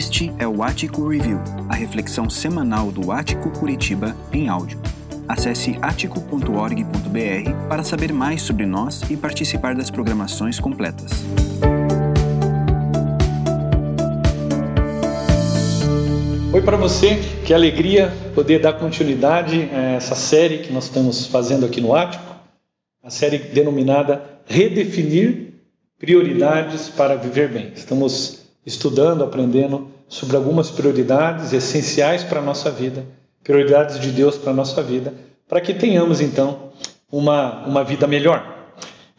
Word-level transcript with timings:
Este 0.00 0.32
é 0.38 0.48
o 0.48 0.62
Ático 0.62 1.06
Review, 1.06 1.38
a 1.68 1.74
reflexão 1.74 2.30
semanal 2.30 2.90
do 2.90 3.12
Ático 3.12 3.50
Curitiba 3.50 4.16
em 4.32 4.48
áudio. 4.48 4.80
Acesse 5.28 5.76
atico.org.br 5.82 7.68
para 7.68 7.84
saber 7.84 8.10
mais 8.10 8.40
sobre 8.40 8.64
nós 8.64 9.02
e 9.10 9.16
participar 9.18 9.74
das 9.74 9.90
programações 9.90 10.58
completas. 10.58 11.10
Oi 16.50 16.62
para 16.62 16.78
você, 16.78 17.16
que 17.44 17.52
alegria 17.52 18.10
poder 18.34 18.58
dar 18.58 18.72
continuidade 18.72 19.68
a 19.70 19.96
essa 19.96 20.14
série 20.14 20.60
que 20.60 20.72
nós 20.72 20.84
estamos 20.84 21.26
fazendo 21.26 21.66
aqui 21.66 21.82
no 21.82 21.94
Ático, 21.94 22.36
a 23.04 23.10
série 23.10 23.36
denominada 23.36 24.40
Redefinir 24.46 25.52
Prioridades 25.98 26.88
para 26.88 27.16
Viver 27.16 27.50
Bem. 27.50 27.72
Estamos 27.76 28.40
estudando, 28.64 29.24
aprendendo 29.24 29.89
sobre 30.10 30.36
algumas 30.36 30.70
prioridades 30.70 31.52
essenciais 31.52 32.24
para 32.24 32.40
a 32.40 32.42
nossa 32.42 32.68
vida, 32.68 33.06
prioridades 33.44 34.00
de 34.00 34.10
Deus 34.10 34.36
para 34.36 34.50
a 34.50 34.54
nossa 34.54 34.82
vida, 34.82 35.14
para 35.48 35.60
que 35.60 35.72
tenhamos 35.72 36.20
então 36.20 36.72
uma, 37.10 37.64
uma 37.64 37.84
vida 37.84 38.08
melhor. 38.08 38.44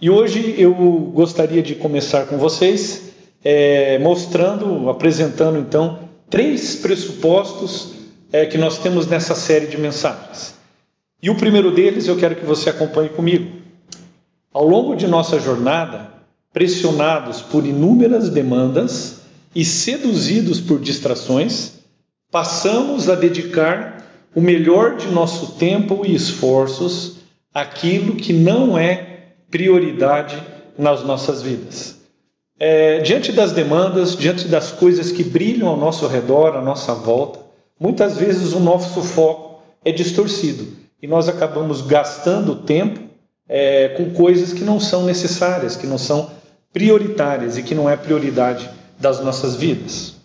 E 0.02 0.10
hoje 0.10 0.54
eu 0.58 0.74
gostaria 1.14 1.64
de 1.64 1.76
começar 1.76 2.26
com 2.26 2.38
vocês 2.38 3.14
é, 3.44 3.98
mostrando, 4.00 4.90
apresentando 4.90 5.58
então 5.58 6.00
três 6.30 6.76
pressupostos 6.76 7.94
é, 8.32 8.46
que 8.46 8.58
nós 8.58 8.78
temos 8.78 9.08
nessa 9.08 9.34
série 9.34 9.68
de 9.68 9.78
mensagens. 9.78 10.56
E 11.24 11.30
o 11.30 11.36
primeiro 11.36 11.72
deles 11.72 12.08
eu 12.08 12.18
quero 12.18 12.36
que 12.36 12.46
você 12.46 12.70
acompanhe 12.70 13.10
comigo. 13.10 13.62
Ao 14.54 14.68
longo 14.68 14.94
de 14.96 15.08
nossa 15.08 15.40
jornada, 15.40 16.12
pressionados 16.52 17.42
por 17.42 17.66
inúmeras 17.66 18.30
demandas 18.30 19.21
e 19.54 19.66
seduzidos 19.66 20.60
por 20.60 20.80
distrações, 20.80 21.74
passamos 22.32 23.10
a 23.10 23.16
dedicar 23.16 24.06
o 24.34 24.42
melhor 24.42 24.96
de 24.96 25.08
nosso 25.08 25.54
tempo 25.54 26.06
e 26.06 26.16
esforços 26.16 27.18
àquilo 27.54 28.16
que 28.16 28.32
não 28.32 28.78
é 28.78 29.34
prioridade 29.50 30.42
nas 30.78 31.04
nossas 31.04 31.42
vidas. 31.42 31.98
É, 32.58 33.00
diante 33.00 33.32
das 33.32 33.52
demandas, 33.52 34.16
diante 34.16 34.48
das 34.48 34.72
coisas 34.72 35.12
que 35.12 35.24
brilham 35.24 35.68
ao 35.68 35.76
nosso 35.76 36.08
redor, 36.08 36.56
à 36.56 36.62
nossa 36.62 36.94
volta, 36.94 37.40
muitas 37.80 38.18
vezes 38.18 38.54
o 38.54 38.60
nosso 38.60 39.02
foco 39.02 39.62
é 39.84 39.92
distorcido 39.92 40.68
e 41.02 41.08
nós 41.08 41.28
acabamos 41.28 41.82
gastando 41.82 42.56
tempo 42.56 43.00
é, 43.50 43.90
com 43.90 44.12
coisas 44.12 44.54
que 44.54 44.64
não 44.64 44.80
são 44.80 45.04
necessárias, 45.04 45.76
que 45.76 45.88
não 45.88 45.98
são 45.98 46.30
prioritárias 46.72 47.58
e 47.58 47.64
que 47.64 47.76
não 47.76 47.90
é 47.90 47.98
prioridade 47.98 48.70
das 49.02 49.20
nossas 49.20 49.56
vidas. 49.56 50.16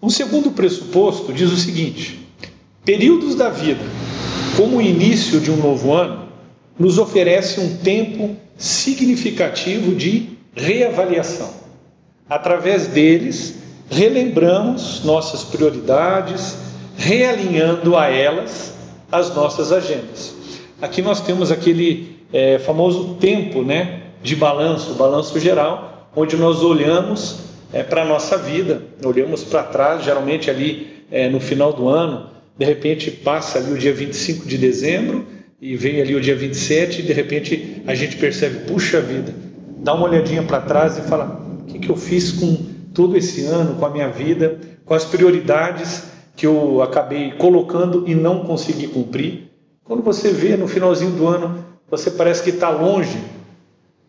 Um 0.00 0.10
segundo 0.10 0.52
pressuposto 0.52 1.32
diz 1.32 1.50
o 1.50 1.56
seguinte: 1.56 2.20
períodos 2.84 3.34
da 3.34 3.48
vida, 3.48 3.82
como 4.56 4.76
o 4.76 4.82
início 4.82 5.40
de 5.40 5.50
um 5.50 5.56
novo 5.56 5.92
ano, 5.92 6.28
nos 6.78 6.98
oferece 6.98 7.58
um 7.58 7.78
tempo 7.78 8.36
significativo 8.56 9.94
de 9.94 10.28
reavaliação. 10.54 11.50
Através 12.28 12.88
deles, 12.88 13.56
relembramos 13.90 15.02
nossas 15.02 15.42
prioridades, 15.42 16.56
realinhando 16.96 17.96
a 17.96 18.06
elas 18.06 18.74
as 19.10 19.34
nossas 19.34 19.72
agendas. 19.72 20.34
Aqui 20.80 21.00
nós 21.00 21.20
temos 21.20 21.50
aquele 21.50 22.18
é, 22.32 22.58
famoso 22.58 23.14
tempo 23.14 23.62
né, 23.62 24.02
de 24.22 24.36
balanço, 24.36 24.94
balanço 24.94 25.40
geral, 25.40 26.10
onde 26.14 26.36
nós 26.36 26.62
olhamos 26.62 27.47
é, 27.72 27.82
para 27.82 28.02
a 28.02 28.04
nossa 28.04 28.36
vida, 28.36 28.82
olhamos 29.04 29.44
para 29.44 29.62
trás, 29.62 30.04
geralmente 30.04 30.50
ali 30.50 31.04
é, 31.10 31.28
no 31.28 31.40
final 31.40 31.72
do 31.72 31.88
ano, 31.88 32.30
de 32.56 32.64
repente 32.64 33.10
passa 33.10 33.58
ali 33.58 33.72
o 33.72 33.78
dia 33.78 33.92
25 33.92 34.46
de 34.46 34.58
dezembro 34.58 35.26
e 35.60 35.76
vem 35.76 36.00
ali 36.00 36.14
o 36.14 36.20
dia 36.20 36.34
27 36.34 37.00
e 37.00 37.02
de 37.02 37.12
repente 37.12 37.82
a 37.86 37.94
gente 37.94 38.16
percebe, 38.16 38.70
puxa 38.70 39.00
vida, 39.00 39.34
dá 39.78 39.94
uma 39.94 40.06
olhadinha 40.08 40.42
para 40.42 40.60
trás 40.60 40.98
e 40.98 41.02
fala: 41.02 41.42
o 41.60 41.64
que, 41.64 41.78
que 41.78 41.90
eu 41.90 41.96
fiz 41.96 42.32
com 42.32 42.56
todo 42.94 43.16
esse 43.16 43.44
ano, 43.44 43.76
com 43.76 43.86
a 43.86 43.90
minha 43.90 44.08
vida, 44.08 44.58
com 44.84 44.94
as 44.94 45.04
prioridades 45.04 46.04
que 46.34 46.46
eu 46.46 46.82
acabei 46.82 47.32
colocando 47.32 48.04
e 48.08 48.14
não 48.14 48.44
consegui 48.44 48.86
cumprir. 48.86 49.50
Quando 49.84 50.02
você 50.02 50.30
vê 50.30 50.56
no 50.56 50.68
finalzinho 50.68 51.12
do 51.12 51.26
ano, 51.26 51.64
você 51.90 52.10
parece 52.10 52.42
que 52.42 52.50
está 52.50 52.70
longe 52.70 53.18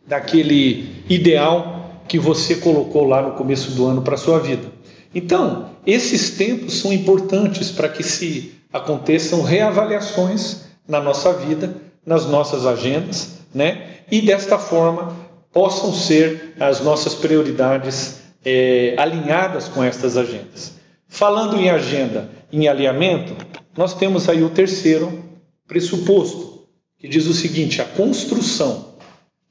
daquele 0.06 1.03
ideal 1.09 1.78
que 2.09 2.18
você 2.18 2.56
colocou 2.56 3.06
lá 3.06 3.22
no 3.22 3.34
começo 3.34 3.72
do 3.72 3.86
ano 3.86 4.02
para 4.02 4.16
a 4.16 4.18
sua 4.18 4.40
vida. 4.40 4.68
Então, 5.14 5.70
esses 5.86 6.31
tempos 6.31 6.80
são 6.80 6.92
importantes 6.92 7.72
para 7.72 7.88
que 7.88 8.02
se 8.03 8.56
aconteçam 8.74 9.44
reavaliações 9.44 10.64
na 10.88 11.00
nossa 11.00 11.31
vida, 11.31 11.75
nas 12.03 12.25
nossas 12.25 12.66
agendas, 12.66 13.38
né? 13.53 14.00
E 14.12 14.22
desta 14.22 14.58
forma 14.58 15.16
possam 15.53 15.94
ser 15.94 16.56
as 16.59 16.81
nossas 16.81 17.14
prioridades 17.14 18.22
é, 18.44 18.96
alinhadas 18.98 19.68
com 19.68 19.84
estas 19.84 20.18
agendas. 20.18 20.74
Falando 21.08 21.58
em 21.58 21.69
agenda, 21.69 22.30
em 22.52 22.68
alinhamento, 22.68 23.36
nós 23.78 23.94
temos 23.94 24.28
aí 24.28 24.44
o 24.44 24.50
terceiro 24.50 25.24
pressuposto, 25.68 26.68
que 26.98 27.08
diz 27.08 27.28
o 27.28 27.34
seguinte: 27.34 27.81
a 27.81 27.86
construção 27.86 28.96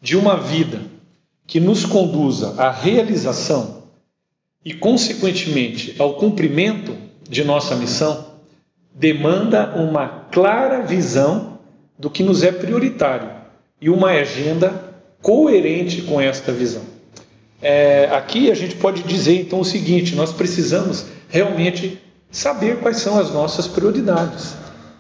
de 0.01 0.17
uma 0.17 0.37
vida 0.37 0.98
que 1.49 1.59
nos 1.59 1.87
conduza 1.87 2.55
à 2.59 2.71
realização 2.71 3.85
e, 4.63 4.75
consequentemente, 4.75 5.97
ao 5.99 6.15
cumprimento 6.15 6.95
de 7.27 7.43
nossa 7.43 7.75
missão, 7.75 8.27
demanda 8.95 9.75
uma 9.75 10.27
clara 10.31 10.83
visão 10.83 11.59
do 11.99 12.11
que 12.11 12.23
nos 12.23 12.43
é 12.43 12.53
prioritário 12.53 13.31
e 13.81 13.89
uma 13.89 14.11
agenda 14.11 14.95
coerente 15.23 16.03
com 16.03 16.21
esta 16.21 16.53
visão. 16.53 16.83
É, 17.63 18.11
aqui 18.13 18.51
a 18.51 18.55
gente 18.55 18.77
pode 18.77 19.03
dizer 19.05 19.41
então 19.41 19.61
o 19.61 19.65
seguinte: 19.65 20.15
nós 20.15 20.33
precisamos 20.33 21.07
realmente 21.31 21.99
saber 22.31 22.77
quais 22.81 22.99
são 22.99 23.19
as 23.19 23.33
nossas 23.33 23.67
prioridades, 23.67 24.55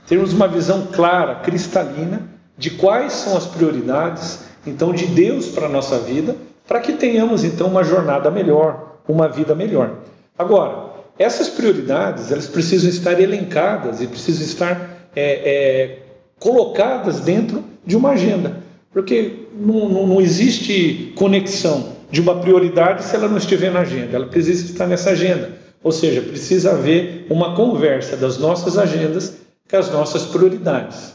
termos 0.06 0.32
uma 0.32 0.48
visão 0.48 0.86
clara, 0.86 1.36
cristalina 1.36 2.26
de 2.56 2.70
quais 2.70 3.12
são 3.12 3.36
as 3.36 3.44
prioridades 3.44 4.47
então 4.66 4.92
de 4.92 5.06
Deus 5.06 5.48
para 5.48 5.66
a 5.66 5.68
nossa 5.68 5.98
vida, 5.98 6.36
para 6.66 6.80
que 6.80 6.92
tenhamos 6.92 7.44
então 7.44 7.68
uma 7.68 7.82
jornada 7.82 8.30
melhor, 8.30 8.98
uma 9.08 9.28
vida 9.28 9.54
melhor. 9.54 9.98
Agora, 10.38 10.88
essas 11.18 11.48
prioridades 11.48 12.30
elas 12.30 12.46
precisam 12.46 12.88
estar 12.88 13.18
elencadas 13.20 14.00
e 14.00 14.06
precisam 14.06 14.44
estar 14.44 15.08
é, 15.16 15.22
é, 15.22 15.98
colocadas 16.38 17.20
dentro 17.20 17.64
de 17.84 17.96
uma 17.96 18.10
agenda. 18.10 18.62
Porque 18.92 19.46
não, 19.54 19.88
não, 19.88 20.06
não 20.06 20.20
existe 20.20 21.12
conexão 21.16 21.96
de 22.10 22.20
uma 22.20 22.40
prioridade 22.40 23.04
se 23.04 23.14
ela 23.14 23.28
não 23.28 23.36
estiver 23.36 23.70
na 23.70 23.80
agenda, 23.80 24.16
ela 24.16 24.26
precisa 24.26 24.64
estar 24.64 24.86
nessa 24.86 25.10
agenda. 25.10 25.58
Ou 25.82 25.92
seja, 25.92 26.22
precisa 26.22 26.72
haver 26.72 27.26
uma 27.30 27.54
conversa 27.54 28.16
das 28.16 28.38
nossas 28.38 28.78
agendas 28.78 29.36
com 29.68 29.76
as 29.76 29.90
nossas 29.92 30.24
prioridades. 30.24 31.12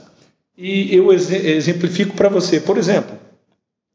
E 0.58 0.96
eu 0.96 1.12
exemplifico 1.12 2.16
para 2.16 2.30
você. 2.30 2.60
Por 2.60 2.78
exemplo, 2.78 3.18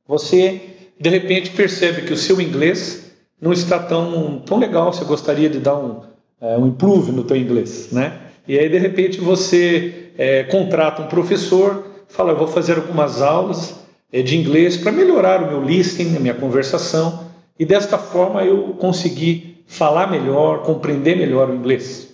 você 0.08 0.60
de 0.98 1.10
repente 1.10 1.50
percebe 1.50 2.02
que 2.02 2.12
o 2.12 2.16
seu 2.16 2.40
inglês 2.40 3.12
não 3.40 3.52
está 3.52 3.78
tão, 3.78 4.40
tão 4.40 4.58
legal, 4.58 4.92
você 4.92 5.04
gostaria 5.04 5.48
de 5.48 5.60
dar 5.60 5.76
um, 5.76 6.00
é, 6.40 6.58
um 6.58 6.66
improve 6.66 7.12
no 7.12 7.22
teu 7.22 7.36
inglês, 7.36 7.92
né? 7.92 8.18
E 8.48 8.58
aí 8.58 8.68
de 8.68 8.78
repente 8.78 9.20
você 9.20 10.10
é, 10.16 10.42
contrata 10.44 11.02
um 11.02 11.06
professor 11.06 11.88
fala, 12.08 12.32
eu 12.32 12.36
vou 12.36 12.48
fazer 12.48 12.76
algumas 12.76 13.22
aulas 13.22 13.74
eh, 14.12 14.22
de 14.22 14.36
inglês 14.36 14.76
para 14.76 14.90
melhorar 14.90 15.42
o 15.42 15.46
meu 15.46 15.62
listening, 15.62 16.16
a 16.16 16.20
minha 16.20 16.34
conversação, 16.34 17.28
e 17.58 17.64
desta 17.64 17.98
forma 17.98 18.42
eu 18.42 18.74
consegui 18.74 19.62
falar 19.66 20.10
melhor, 20.10 20.62
compreender 20.62 21.16
melhor 21.16 21.50
o 21.50 21.54
inglês. 21.54 22.08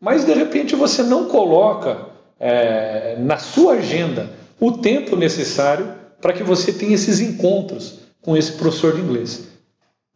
Mas 0.00 0.24
de 0.24 0.32
repente 0.32 0.74
você 0.74 1.02
não 1.02 1.26
coloca 1.26 2.06
é, 2.38 3.16
na 3.18 3.38
sua 3.38 3.74
agenda 3.74 4.30
o 4.60 4.72
tempo 4.72 5.16
necessário 5.16 5.92
para 6.20 6.32
que 6.32 6.42
você 6.42 6.72
tenha 6.72 6.94
esses 6.94 7.20
encontros 7.20 8.00
com 8.20 8.36
esse 8.36 8.52
professor 8.52 8.94
de 8.94 9.00
inglês. 9.00 9.48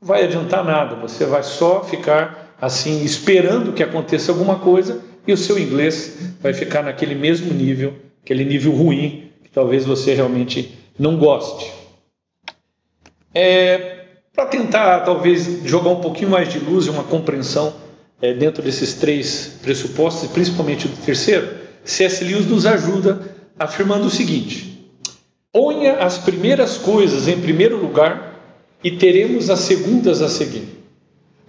Não 0.01 0.09
vai 0.09 0.25
adiantar 0.25 0.65
nada, 0.65 0.97
você 0.97 1.25
vai 1.25 1.43
só 1.43 1.85
ficar 1.85 2.57
assim 2.61 3.05
esperando 3.05 3.73
que 3.73 3.83
aconteça 3.83 4.33
alguma 4.33 4.59
coisa 4.59 5.03
e 5.27 5.33
o 5.33 5.37
seu 5.37 5.59
inglês 5.59 6.17
vai 6.41 6.53
ficar 6.53 6.83
naquele 6.83 7.15
mesmo 7.15 7.53
nível 7.53 7.95
aquele 8.23 8.45
nível 8.45 8.73
ruim 8.73 9.31
que 9.43 9.51
talvez 9.51 9.85
você 9.85 10.15
realmente 10.15 10.79
não 10.99 11.17
goste. 11.17 11.71
É, 13.35 14.07
Para 14.35 14.47
tentar, 14.47 15.01
talvez, 15.01 15.63
jogar 15.65 15.91
um 15.91 16.01
pouquinho 16.01 16.31
mais 16.31 16.51
de 16.51 16.59
luz 16.59 16.87
e 16.87 16.91
uma 16.91 17.05
compreensão 17.05 17.75
é, 18.21 18.33
dentro 18.33 18.63
desses 18.63 18.95
três 18.95 19.59
pressupostos, 19.63 20.31
principalmente 20.31 20.89
do 20.89 20.97
terceiro, 21.05 21.49
C.S. 21.85 22.25
Lewis 22.25 22.47
nos 22.47 22.65
ajuda 22.65 23.21
afirmando 23.59 24.07
o 24.07 24.11
seguinte: 24.11 24.72
ponha 25.53 25.97
as 25.97 26.17
primeiras 26.17 26.79
coisas 26.79 27.29
em 27.29 27.39
primeiro 27.41 27.77
lugar 27.77 28.41
e 28.83 28.93
teremos 28.93 29.51
as 29.51 29.61
segundas 29.61 30.23
a 30.23 30.29
seguir. 30.29 30.67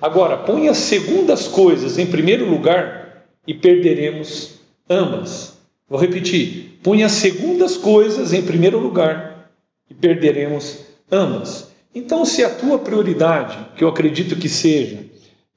Agora, 0.01 0.37
põe 0.37 0.67
as 0.67 0.77
segundas 0.77 1.47
coisas 1.47 1.97
em 1.97 2.05
primeiro 2.05 2.49
lugar 2.49 3.23
e 3.47 3.53
perderemos 3.53 4.59
ambas. 4.89 5.57
Vou 5.87 5.99
repetir: 5.99 6.79
põe 6.83 7.03
as 7.03 7.13
segundas 7.13 7.77
coisas 7.77 8.33
em 8.33 8.41
primeiro 8.41 8.77
lugar 8.77 9.49
e 9.89 9.93
perderemos 9.93 10.79
ambas. 11.09 11.71
Então, 11.95 12.25
se 12.25 12.43
a 12.43 12.49
tua 12.49 12.79
prioridade, 12.79 13.57
que 13.77 13.83
eu 13.83 13.87
acredito 13.87 14.35
que 14.35 14.49
seja, 14.49 15.05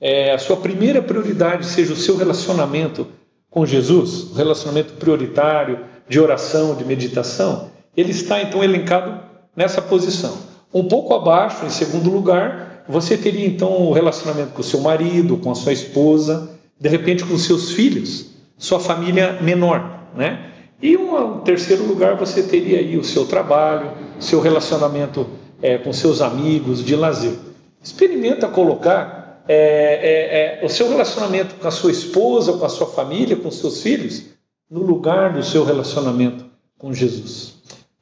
é, 0.00 0.32
a 0.32 0.38
sua 0.38 0.56
primeira 0.58 1.02
prioridade 1.02 1.66
seja 1.66 1.94
o 1.94 1.96
seu 1.96 2.16
relacionamento 2.16 3.06
com 3.50 3.64
Jesus, 3.64 4.30
o 4.30 4.34
relacionamento 4.34 4.92
prioritário 4.94 5.80
de 6.06 6.20
oração, 6.20 6.76
de 6.76 6.84
meditação, 6.84 7.70
ele 7.96 8.10
está 8.10 8.42
então 8.42 8.62
elencado 8.62 9.20
nessa 9.54 9.80
posição. 9.80 10.36
Um 10.72 10.84
pouco 10.84 11.14
abaixo, 11.14 11.64
em 11.64 11.70
segundo 11.70 12.10
lugar, 12.10 12.84
você 12.88 13.16
teria 13.16 13.46
então 13.46 13.70
o 13.70 13.90
um 13.90 13.92
relacionamento 13.92 14.50
com 14.52 14.60
o 14.60 14.64
seu 14.64 14.80
marido, 14.80 15.36
com 15.38 15.50
a 15.50 15.54
sua 15.54 15.72
esposa, 15.72 16.50
de 16.78 16.88
repente 16.88 17.24
com 17.24 17.36
seus 17.38 17.72
filhos, 17.72 18.26
sua 18.58 18.78
família 18.78 19.38
menor, 19.40 20.08
né? 20.14 20.50
E 20.80 20.96
um 20.96 21.40
terceiro 21.40 21.84
lugar 21.84 22.16
você 22.16 22.42
teria 22.42 22.78
aí 22.78 22.98
o 22.98 23.04
seu 23.04 23.26
trabalho, 23.26 23.92
seu 24.20 24.40
relacionamento 24.40 25.26
é, 25.62 25.78
com 25.78 25.92
seus 25.92 26.20
amigos, 26.20 26.84
de 26.84 26.94
lazer. 26.94 27.34
Experimenta 27.82 28.46
colocar 28.46 29.42
é, 29.48 29.54
é, 29.54 30.62
é, 30.62 30.66
o 30.66 30.68
seu 30.68 30.88
relacionamento 30.88 31.54
com 31.54 31.66
a 31.66 31.70
sua 31.70 31.90
esposa, 31.90 32.52
com 32.52 32.64
a 32.64 32.68
sua 32.68 32.88
família, 32.88 33.36
com 33.36 33.50
seus 33.50 33.80
filhos, 33.80 34.24
no 34.70 34.82
lugar 34.82 35.32
do 35.32 35.42
seu 35.42 35.64
relacionamento 35.64 36.44
com 36.78 36.92
Jesus. 36.92 37.55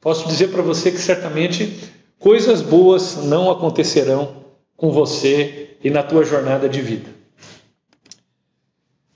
Posso 0.05 0.27
dizer 0.27 0.49
para 0.49 0.61
você 0.61 0.91
que 0.91 0.99
certamente 0.99 1.91
coisas 2.19 2.61
boas 2.61 3.25
não 3.25 3.49
acontecerão 3.49 4.35
com 4.77 4.91
você 4.91 5.77
e 5.83 5.89
na 5.89 6.03
tua 6.03 6.23
jornada 6.23 6.69
de 6.69 6.79
vida. 6.79 7.09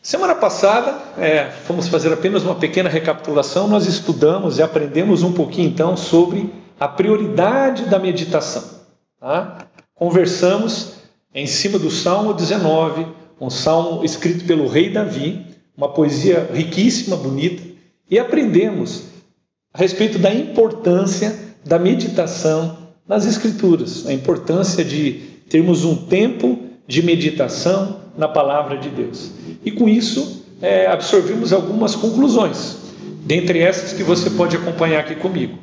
Semana 0.02 0.34
passada, 0.34 1.00
é, 1.16 1.52
vamos 1.68 1.88
fazer 1.88 2.12
apenas 2.12 2.42
uma 2.42 2.56
pequena 2.56 2.90
recapitulação, 2.90 3.68
nós 3.68 3.86
estudamos 3.86 4.58
e 4.58 4.64
aprendemos 4.64 5.22
um 5.22 5.32
pouquinho 5.32 5.70
então 5.70 5.96
sobre 5.96 6.52
a 6.80 6.88
prioridade 6.88 7.86
da 7.86 8.00
meditação. 8.00 8.64
Tá? 9.20 9.68
Conversamos 9.94 10.94
em 11.36 11.46
cima 11.46 11.78
do 11.78 11.92
Salmo 11.92 12.34
19, 12.34 13.06
um 13.40 13.52
salmo 13.52 14.04
escrito 14.04 14.44
pelo 14.46 14.68
rei 14.68 14.90
Davi, 14.90 15.46
uma 15.78 15.90
poesia 15.90 16.50
riquíssima, 16.52 17.16
bonita, 17.16 17.62
e 18.10 18.18
aprendemos 18.18 19.19
respeito 19.80 20.20
da 20.20 20.34
importância 20.34 21.34
da 21.66 21.80
meditação 21.80 22.78
nas 23.08 23.26
Escrituras, 23.26 24.06
a 24.06 24.14
importância 24.14 24.84
de 24.84 25.14
termos 25.50 25.86
um 25.86 25.96
tempo 25.96 26.60
de 26.86 27.02
meditação 27.02 28.02
na 28.18 28.28
palavra 28.28 28.78
de 28.78 28.90
Deus. 28.90 29.32
E 29.64 29.72
com 29.72 29.88
isso, 29.88 30.44
é, 30.62 30.86
absorvimos 30.86 31.54
algumas 31.54 31.96
conclusões, 31.96 32.76
dentre 33.26 33.60
essas 33.60 33.94
que 33.94 34.04
você 34.04 34.30
pode 34.30 34.58
acompanhar 34.58 35.00
aqui 35.00 35.16
comigo. 35.16 35.58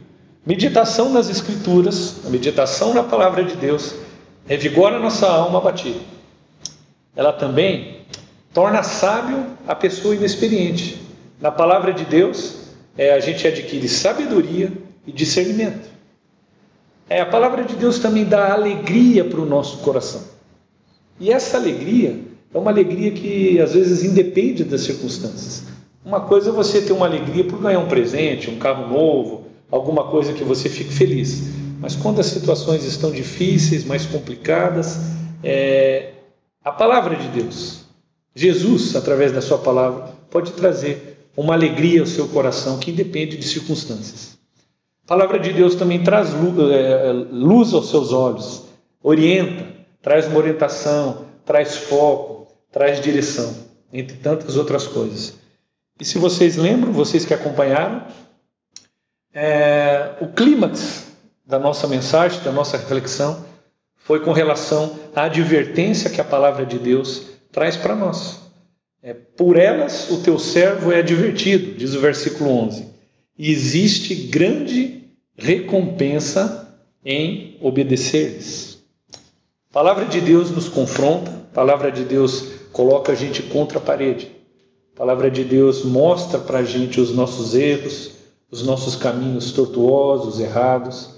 Meditação 0.47 1.13
nas 1.13 1.29
Escrituras, 1.29 2.25
a 2.27 2.31
meditação 2.31 2.95
na 2.95 3.03
palavra 3.03 3.45
de 3.45 3.55
Deus, 3.55 3.97
revigora 4.47 4.97
a 4.97 5.01
nossa 5.01 5.29
alma 5.29 5.59
abatida. 5.59 6.01
Ela 7.15 7.35
também 7.35 7.99
torna 8.55 8.83
sábio 8.83 9.45
a 9.69 9.75
pessoa 9.75 10.15
inexperiente. 10.15 11.03
Na 11.39 11.51
palavra 11.51 11.93
de 11.93 12.05
Deus, 12.07 12.66
é, 12.97 13.13
a 13.13 13.21
gente 13.21 13.47
adquire 13.47 13.89
sabedoria 13.89 14.73
e 15.07 15.13
discernimento. 15.13 15.89
É, 17.09 17.21
a 17.21 17.27
palavra 17.27 17.65
de 17.65 17.77
Deus 17.77 17.99
também 17.99 18.25
dá 18.25 18.53
alegria 18.53 19.25
para 19.25 19.41
o 19.41 19.47
nosso 19.47 19.79
coração. 19.79 20.23
E 21.21 21.33
essa 21.33 21.57
alegria 21.57 22.19
é 22.53 22.59
uma 22.59 22.71
alegria 22.71 23.11
que 23.13 23.61
às 23.61 23.75
vezes 23.75 24.03
independe 24.03 24.65
das 24.65 24.83
circunstâncias. 24.83 25.65
Uma 26.05 26.21
coisa 26.21 26.51
é 26.51 26.53
você 26.53 26.81
ter 26.81 26.93
uma 26.93 27.07
alegria 27.07 27.45
por 27.45 27.61
ganhar 27.61 27.79
um 27.79 27.89
presente, 27.89 28.51
um 28.51 28.59
carro 28.59 28.89
novo, 28.89 29.47
alguma 29.71 30.05
coisa 30.05 30.33
que 30.33 30.45
você 30.45 30.69
fique 30.69 30.93
feliz. 30.93 31.49
Mas 31.81 31.95
quando 31.95 32.21
as 32.21 32.27
situações 32.27 32.85
estão 32.85 33.11
difíceis, 33.11 33.85
mais 33.85 34.07
complicadas, 34.07 34.99
é, 35.43 36.13
a 36.65 36.73
palavra 36.73 37.17
de 37.17 37.29
Deus, 37.29 37.85
Jesus, 38.35 38.97
através 38.97 39.33
da 39.33 39.41
sua 39.41 39.59
palavra, 39.59 40.11
pode 40.31 40.53
trazer 40.53 41.06
uma 41.37 41.55
alegria 41.55 42.01
ao 42.01 42.07
seu 42.07 42.29
coração 42.29 42.79
que 42.79 42.91
independe 42.91 43.37
de 43.37 43.47
circunstâncias. 43.47 44.39
A 45.05 45.09
palavra 45.09 45.39
de 45.39 45.53
Deus 45.53 45.75
também 45.75 46.03
traz 46.03 46.31
é, 46.31 47.13
luz 47.31 47.73
aos 47.73 47.91
seus 47.91 48.13
olhos, 48.13 48.65
orienta, 49.03 49.67
traz 50.03 50.27
uma 50.27 50.39
orientação, 50.39 51.27
traz 51.45 51.77
foco, 51.77 52.49
traz 52.73 53.01
direção, 53.01 53.55
entre 53.93 54.17
tantas 54.17 54.57
outras 54.57 54.87
coisas. 54.87 55.37
E 56.01 56.05
se 56.05 56.19
vocês 56.19 56.57
lembram, 56.57 56.93
vocês 56.93 57.25
que 57.25 57.33
acompanharam, 57.33 58.05
é, 59.33 60.15
o 60.21 60.29
clímax 60.29 61.07
da 61.47 61.59
nossa 61.59 61.87
mensagem, 61.87 62.43
da 62.43 62.51
nossa 62.51 62.77
reflexão, 62.77 63.45
foi 63.97 64.21
com 64.21 64.33
relação 64.33 64.99
à 65.15 65.25
advertência 65.25 66.11
que 66.11 66.21
a 66.21 66.25
palavra 66.25 66.65
de 66.67 66.79
Deus 66.79 67.23
traz 67.53 67.77
para 67.77 67.95
nós. 67.95 68.46
É, 69.03 69.15
por 69.15 69.57
elas 69.57 70.11
o 70.11 70.23
teu 70.23 70.39
servo 70.39 70.91
é 70.91 70.99
advertido, 70.99 71.77
diz 71.77 71.95
o 71.95 72.01
versículo 72.01 72.51
11. 72.51 72.87
E 73.39 73.51
existe 73.51 74.15
grande 74.15 75.05
recompensa 75.37 76.67
em 77.05 77.57
obedecer-lhes. 77.61 78.79
A 79.71 79.73
palavra 79.73 80.07
de 80.07 80.21
Deus 80.21 80.51
nos 80.51 80.69
confronta, 80.69 81.31
a 81.31 81.55
palavra 81.55 81.93
de 81.93 82.05
Deus 82.05 82.49
coloca 82.73 83.13
a 83.13 83.15
gente 83.15 83.43
contra 83.43 83.79
a 83.79 83.81
parede. 83.81 84.31
A 84.95 84.99
palavra 84.99 85.31
de 85.31 85.45
Deus 85.45 85.85
mostra 85.85 86.39
para 86.39 86.61
a 86.61 86.65
gente 86.65 87.01
os 87.01 87.15
nossos 87.15 87.55
erros, 87.55 88.13
os 88.51 88.63
nossos 88.63 88.97
caminhos 88.97 89.53
tortuosos, 89.53 90.41
errados, 90.41 91.11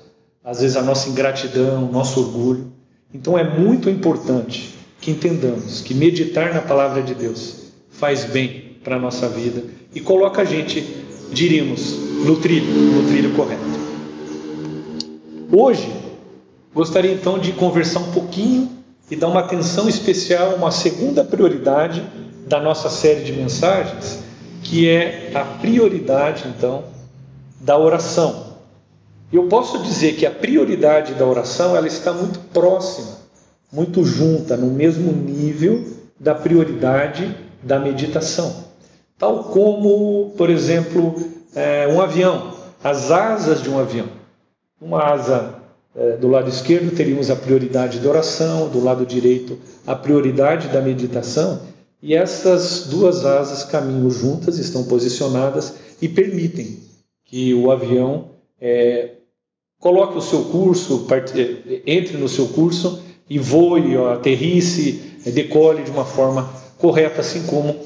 às 0.42 0.60
vezes 0.60 0.76
a 0.76 0.82
nossa 0.82 1.08
ingratidão, 1.08 1.88
o 1.88 1.92
nosso 1.92 2.20
orgulho. 2.20 2.72
Então 3.14 3.38
é 3.38 3.44
muito 3.44 3.88
importante 3.88 4.74
que 5.00 5.10
entendamos 5.10 5.80
que 5.80 5.94
meditar 5.94 6.52
na 6.52 6.60
palavra 6.60 7.02
de 7.02 7.14
Deus 7.14 7.57
faz 7.98 8.24
bem 8.24 8.76
para 8.82 8.96
a 8.96 8.98
nossa 8.98 9.28
vida 9.28 9.62
e 9.94 10.00
coloca 10.00 10.42
a 10.42 10.44
gente, 10.44 10.80
diríamos, 11.32 11.92
no 12.24 12.36
trilho, 12.36 12.72
no 12.72 13.08
trilho 13.08 13.34
correto. 13.34 13.62
Hoje, 15.50 15.92
gostaria 16.72 17.12
então 17.12 17.38
de 17.38 17.52
conversar 17.52 18.00
um 18.00 18.12
pouquinho 18.12 18.70
e 19.10 19.16
dar 19.16 19.28
uma 19.28 19.40
atenção 19.40 19.88
especial 19.88 20.52
a 20.52 20.54
uma 20.54 20.70
segunda 20.70 21.24
prioridade 21.24 22.04
da 22.46 22.60
nossa 22.60 22.88
série 22.88 23.24
de 23.24 23.32
mensagens, 23.32 24.20
que 24.62 24.88
é 24.88 25.32
a 25.34 25.44
prioridade 25.44 26.44
então 26.46 26.84
da 27.60 27.76
oração. 27.76 28.46
Eu 29.32 29.48
posso 29.48 29.82
dizer 29.82 30.14
que 30.14 30.24
a 30.24 30.30
prioridade 30.30 31.14
da 31.14 31.26
oração 31.26 31.76
ela 31.76 31.86
está 31.86 32.12
muito 32.12 32.38
próxima, 32.52 33.18
muito 33.72 34.04
junta, 34.04 34.56
no 34.56 34.68
mesmo 34.68 35.12
nível 35.12 35.84
da 36.18 36.34
prioridade 36.34 37.47
da 37.62 37.78
meditação. 37.78 38.64
Tal 39.18 39.44
como, 39.44 40.32
por 40.36 40.48
exemplo, 40.48 41.14
é, 41.54 41.88
um 41.88 42.00
avião, 42.00 42.54
as 42.82 43.10
asas 43.10 43.62
de 43.62 43.68
um 43.68 43.78
avião. 43.78 44.06
Uma 44.80 45.12
asa 45.12 45.54
é, 45.96 46.16
do 46.16 46.28
lado 46.28 46.48
esquerdo 46.48 46.94
teríamos 46.94 47.30
a 47.30 47.36
prioridade 47.36 47.98
da 47.98 48.08
oração, 48.08 48.68
do 48.68 48.82
lado 48.82 49.04
direito 49.04 49.58
a 49.84 49.96
prioridade 49.96 50.68
da 50.68 50.80
meditação, 50.80 51.60
e 52.00 52.14
essas 52.14 52.86
duas 52.86 53.24
asas 53.24 53.64
caminham 53.64 54.08
juntas, 54.08 54.58
estão 54.58 54.84
posicionadas 54.84 55.74
e 56.00 56.08
permitem 56.08 56.78
que 57.24 57.52
o 57.54 57.72
avião 57.72 58.30
é, 58.60 59.14
coloque 59.80 60.16
o 60.16 60.22
seu 60.22 60.44
curso. 60.44 61.06
É, 61.10 61.82
entre 61.86 62.16
no 62.16 62.28
seu 62.28 62.46
curso 62.48 63.02
e 63.28 63.38
voe, 63.38 63.96
aterrisse, 64.12 65.02
decole 65.26 65.82
de 65.82 65.90
uma 65.90 66.04
forma 66.04 66.48
correta, 66.78 67.20
assim 67.20 67.44
como 67.46 67.76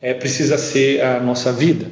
é, 0.00 0.14
precisa 0.14 0.58
ser 0.58 1.02
a 1.02 1.20
nossa 1.20 1.52
vida. 1.52 1.86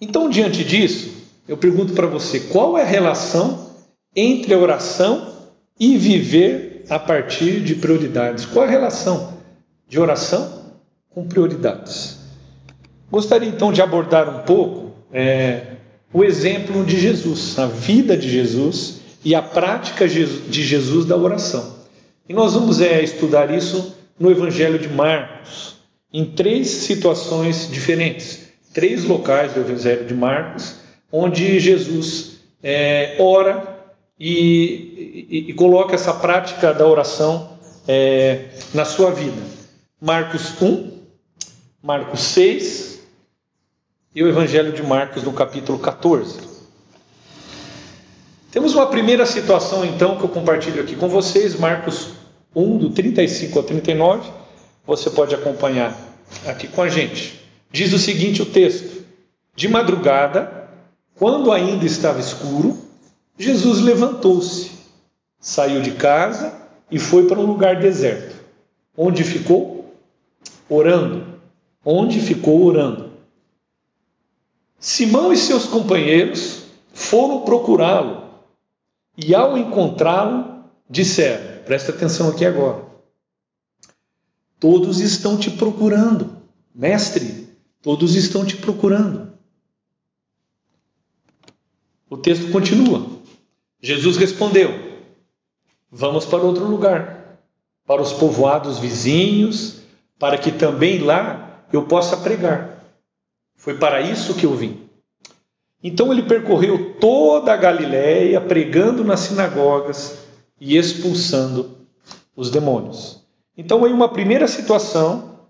Então, 0.00 0.28
diante 0.28 0.64
disso, 0.64 1.10
eu 1.46 1.56
pergunto 1.56 1.92
para 1.92 2.06
você: 2.06 2.40
qual 2.40 2.76
é 2.76 2.82
a 2.82 2.86
relação 2.86 3.70
entre 4.14 4.52
a 4.54 4.58
oração 4.58 5.32
e 5.78 5.96
viver 5.96 6.84
a 6.88 6.98
partir 6.98 7.60
de 7.60 7.74
prioridades? 7.76 8.44
Qual 8.44 8.64
é 8.64 8.68
a 8.68 8.70
relação 8.70 9.34
de 9.88 10.00
oração 10.00 10.72
com 11.10 11.26
prioridades? 11.26 12.18
Gostaria 13.10 13.48
então 13.48 13.72
de 13.72 13.82
abordar 13.82 14.28
um 14.28 14.42
pouco 14.42 14.92
é, 15.12 15.76
o 16.12 16.24
exemplo 16.24 16.84
de 16.84 16.98
Jesus, 16.98 17.58
a 17.58 17.66
vida 17.66 18.16
de 18.16 18.28
Jesus 18.28 19.00
e 19.24 19.34
a 19.34 19.42
prática 19.42 20.08
de 20.08 20.62
Jesus 20.62 21.04
da 21.04 21.16
oração. 21.16 21.76
E 22.28 22.32
nós 22.32 22.54
vamos 22.54 22.80
é, 22.80 23.02
estudar 23.02 23.54
isso 23.54 23.94
no 24.18 24.30
Evangelho 24.30 24.78
de 24.78 24.88
Marcos, 24.88 25.76
em 26.12 26.24
três 26.24 26.68
situações 26.68 27.68
diferentes, 27.70 28.48
três 28.72 29.04
locais 29.04 29.52
do 29.52 29.60
Evangelho 29.60 30.06
de 30.06 30.14
Marcos 30.14 30.82
onde 31.12 31.60
Jesus 31.60 32.38
é, 32.62 33.16
ora 33.20 33.84
e, 34.18 35.26
e, 35.28 35.50
e, 35.50 35.54
coloca 35.54 35.94
essa 35.94 36.14
prática 36.14 36.72
da 36.72 36.86
oração 36.86 37.58
é, 37.86 38.46
na 38.72 38.84
sua 38.84 39.10
vida. 39.10 39.40
Marcos 40.00 40.60
1, 40.60 40.90
Marcos 41.82 42.20
6 42.20 43.00
e 44.14 44.22
o 44.22 44.28
Evangelho 44.28 44.72
de 44.72 44.82
Marcos 44.82 45.22
no 45.22 45.32
capítulo 45.32 45.78
14. 45.78 46.40
Temos 48.50 48.74
uma 48.74 48.86
primeira 48.86 49.26
situação 49.26 49.84
então 49.84 50.16
que 50.16 50.24
eu 50.24 50.28
compartilho 50.28 50.82
aqui 50.82 50.96
com 50.96 51.08
vocês, 51.08 51.58
Marcos 51.58 52.10
1, 52.54 52.78
do 52.78 52.90
35 52.90 53.58
ao 53.58 53.64
39. 53.64 54.30
Você 54.86 55.10
pode 55.10 55.34
acompanhar 55.34 55.96
aqui 56.46 56.68
com 56.68 56.82
a 56.82 56.88
gente. 56.88 57.40
Diz 57.70 57.92
o 57.92 57.98
seguinte 57.98 58.42
o 58.42 58.46
texto: 58.46 59.04
De 59.54 59.68
madrugada, 59.68 60.68
quando 61.14 61.52
ainda 61.52 61.84
estava 61.84 62.20
escuro, 62.20 62.78
Jesus 63.38 63.80
levantou-se, 63.80 64.70
saiu 65.40 65.80
de 65.80 65.92
casa 65.92 66.52
e 66.90 66.98
foi 66.98 67.26
para 67.26 67.40
um 67.40 67.46
lugar 67.46 67.80
deserto, 67.80 68.36
onde 68.96 69.24
ficou 69.24 69.94
orando. 70.68 71.32
Onde 71.84 72.20
ficou 72.20 72.64
orando. 72.64 73.10
Simão 74.78 75.32
e 75.32 75.36
seus 75.36 75.64
companheiros 75.64 76.62
foram 76.92 77.40
procurá-lo 77.40 78.22
e, 79.16 79.34
ao 79.34 79.58
encontrá-lo, 79.58 80.64
disseram: 80.88 81.51
presta 81.64 81.92
atenção 81.92 82.28
aqui 82.28 82.44
agora. 82.44 82.84
Todos 84.58 85.00
estão 85.00 85.36
te 85.36 85.50
procurando, 85.50 86.36
mestre, 86.74 87.48
todos 87.80 88.14
estão 88.14 88.44
te 88.44 88.56
procurando. 88.56 89.32
O 92.08 92.16
texto 92.16 92.50
continua. 92.52 93.06
Jesus 93.80 94.16
respondeu: 94.16 94.70
Vamos 95.90 96.24
para 96.24 96.42
outro 96.42 96.64
lugar, 96.64 97.38
para 97.86 98.00
os 98.00 98.12
povoados 98.12 98.78
vizinhos, 98.78 99.82
para 100.18 100.38
que 100.38 100.52
também 100.52 100.98
lá 100.98 101.64
eu 101.72 101.84
possa 101.86 102.16
pregar. 102.16 102.84
Foi 103.56 103.76
para 103.78 104.00
isso 104.00 104.34
que 104.34 104.46
eu 104.46 104.54
vim. 104.54 104.88
Então 105.82 106.12
ele 106.12 106.22
percorreu 106.22 106.94
toda 107.00 107.52
a 107.52 107.56
Galiléia, 107.56 108.40
pregando 108.40 109.02
nas 109.02 109.20
sinagogas 109.20 110.22
e 110.64 110.76
expulsando 110.76 111.76
os 112.36 112.48
demônios. 112.48 113.20
Então, 113.58 113.84
aí 113.84 113.92
uma 113.92 114.08
primeira 114.08 114.46
situação 114.46 115.40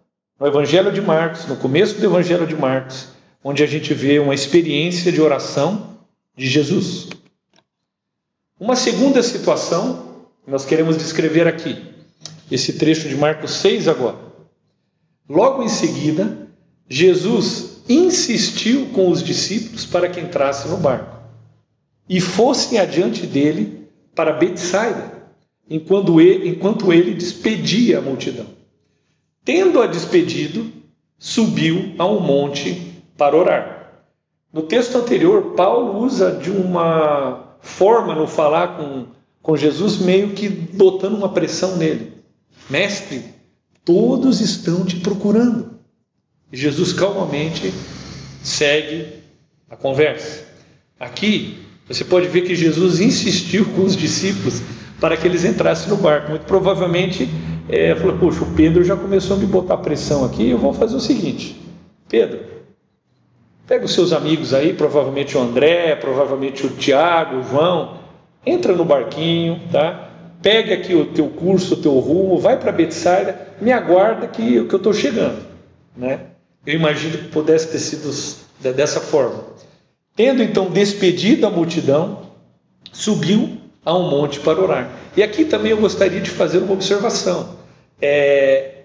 no 0.40 0.46
Evangelho 0.46 0.90
de 0.90 1.02
Marcos, 1.02 1.44
no 1.44 1.54
começo 1.56 2.00
do 2.00 2.06
Evangelho 2.06 2.46
de 2.46 2.56
Marcos, 2.56 3.08
onde 3.44 3.62
a 3.62 3.66
gente 3.66 3.92
vê 3.92 4.18
uma 4.18 4.34
experiência 4.34 5.12
de 5.12 5.20
oração 5.20 5.98
de 6.34 6.48
Jesus. 6.48 7.10
Uma 8.58 8.74
segunda 8.74 9.22
situação, 9.22 10.24
nós 10.46 10.64
queremos 10.64 10.96
descrever 10.96 11.46
aqui, 11.46 11.76
esse 12.50 12.72
trecho 12.72 13.06
de 13.06 13.14
Marcos 13.14 13.50
6 13.56 13.88
agora. 13.88 14.16
Logo 15.28 15.62
em 15.62 15.68
seguida, 15.68 16.48
Jesus 16.88 17.82
insistiu 17.86 18.86
com 18.94 19.10
os 19.10 19.22
discípulos 19.22 19.84
para 19.84 20.08
que 20.08 20.20
entrassem 20.20 20.70
no 20.70 20.78
barco 20.78 21.18
e 22.08 22.18
fossem 22.18 22.78
adiante 22.78 23.26
dele 23.26 23.81
para 24.14 24.32
Betsaida, 24.32 25.22
enquanto 25.68 26.20
ele, 26.20 26.48
enquanto 26.48 26.92
ele 26.92 27.14
despedia 27.14 27.98
a 27.98 28.02
multidão. 28.02 28.46
Tendo-a 29.44 29.86
despedido, 29.86 30.70
subiu 31.18 31.94
a 31.98 32.06
um 32.06 32.20
monte 32.20 33.02
para 33.16 33.36
orar. 33.36 34.04
No 34.52 34.62
texto 34.62 34.96
anterior, 34.98 35.54
Paulo 35.54 36.04
usa 36.04 36.32
de 36.32 36.50
uma 36.50 37.56
forma 37.60 38.14
no 38.14 38.26
falar 38.26 38.76
com, 38.76 39.06
com 39.40 39.56
Jesus, 39.56 39.98
meio 39.98 40.30
que 40.30 40.48
botando 40.48 41.14
uma 41.14 41.30
pressão 41.30 41.76
nele. 41.76 42.12
Mestre, 42.68 43.24
todos 43.84 44.40
estão 44.40 44.84
te 44.84 44.96
procurando. 44.96 45.72
Jesus 46.52 46.92
calmamente 46.92 47.72
segue 48.42 49.22
a 49.70 49.76
conversa. 49.76 50.44
Aqui, 51.00 51.58
você 51.88 52.04
pode 52.04 52.28
ver 52.28 52.42
que 52.42 52.54
Jesus 52.54 53.00
insistiu 53.00 53.64
com 53.66 53.82
os 53.82 53.96
discípulos 53.96 54.62
para 55.00 55.16
que 55.16 55.26
eles 55.26 55.44
entrassem 55.44 55.88
no 55.88 55.96
barco. 55.96 56.30
Muito 56.30 56.46
provavelmente, 56.46 57.28
é, 57.68 57.94
falou: 57.94 58.18
Puxa, 58.18 58.44
o 58.44 58.54
Pedro 58.54 58.84
já 58.84 58.96
começou 58.96 59.36
a 59.36 59.40
me 59.40 59.46
botar 59.46 59.76
pressão 59.78 60.24
aqui. 60.24 60.50
Eu 60.50 60.58
vou 60.58 60.72
fazer 60.72 60.96
o 60.96 61.00
seguinte: 61.00 61.60
Pedro, 62.08 62.52
Pega 63.66 63.84
os 63.84 63.94
seus 63.94 64.12
amigos 64.12 64.52
aí, 64.52 64.74
provavelmente 64.74 65.36
o 65.36 65.40
André, 65.40 65.94
provavelmente 65.96 66.66
o 66.66 66.70
Tiago, 66.70 67.38
o 67.38 67.42
João, 67.44 67.98
entra 68.44 68.74
no 68.74 68.84
barquinho, 68.84 69.60
tá? 69.70 70.10
Pega 70.42 70.74
aqui 70.74 70.94
o 70.94 71.06
teu 71.06 71.28
curso, 71.28 71.74
o 71.74 71.76
teu 71.76 71.98
rumo, 71.98 72.38
vai 72.38 72.58
para 72.58 72.72
Betsaida, 72.72 73.54
me 73.60 73.72
aguarda 73.72 74.26
que, 74.26 74.64
que 74.64 74.74
eu 74.74 74.76
estou 74.76 74.92
chegando, 74.92 75.46
né? 75.96 76.20
Eu 76.66 76.74
imagino 76.74 77.16
que 77.18 77.28
pudesse 77.28 77.70
ter 77.70 77.78
sido 77.78 78.10
dessa 78.74 79.00
forma. 79.00 79.42
Tendo 80.14 80.42
então 80.42 80.70
despedido 80.70 81.46
a 81.46 81.50
multidão, 81.50 82.22
subiu 82.92 83.58
a 83.84 83.96
um 83.96 84.10
monte 84.10 84.40
para 84.40 84.60
orar. 84.60 84.90
E 85.16 85.22
aqui 85.22 85.44
também 85.44 85.72
eu 85.72 85.78
gostaria 85.78 86.20
de 86.20 86.30
fazer 86.30 86.58
uma 86.58 86.72
observação. 86.72 87.56
É, 88.00 88.82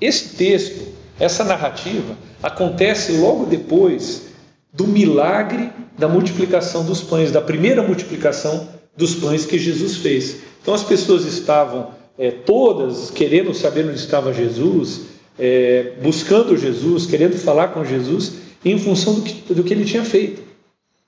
esse 0.00 0.36
texto, 0.36 0.88
essa 1.18 1.44
narrativa, 1.44 2.16
acontece 2.42 3.12
logo 3.12 3.46
depois 3.46 4.28
do 4.72 4.86
milagre 4.86 5.70
da 5.98 6.08
multiplicação 6.08 6.84
dos 6.84 7.02
pães, 7.02 7.32
da 7.32 7.40
primeira 7.40 7.82
multiplicação 7.82 8.68
dos 8.96 9.14
pães 9.14 9.44
que 9.44 9.58
Jesus 9.58 9.96
fez. 9.96 10.36
Então 10.62 10.74
as 10.74 10.84
pessoas 10.84 11.24
estavam 11.24 11.90
é, 12.18 12.30
todas 12.30 13.10
querendo 13.10 13.54
saber 13.54 13.86
onde 13.86 13.98
estava 13.98 14.32
Jesus, 14.32 15.02
é, 15.38 15.94
buscando 16.02 16.56
Jesus, 16.56 17.06
querendo 17.06 17.36
falar 17.36 17.68
com 17.68 17.84
Jesus, 17.84 18.34
em 18.64 18.78
função 18.78 19.14
do 19.14 19.22
que, 19.22 19.54
do 19.54 19.64
que 19.64 19.72
ele 19.72 19.84
tinha 19.84 20.04
feito. 20.04 20.49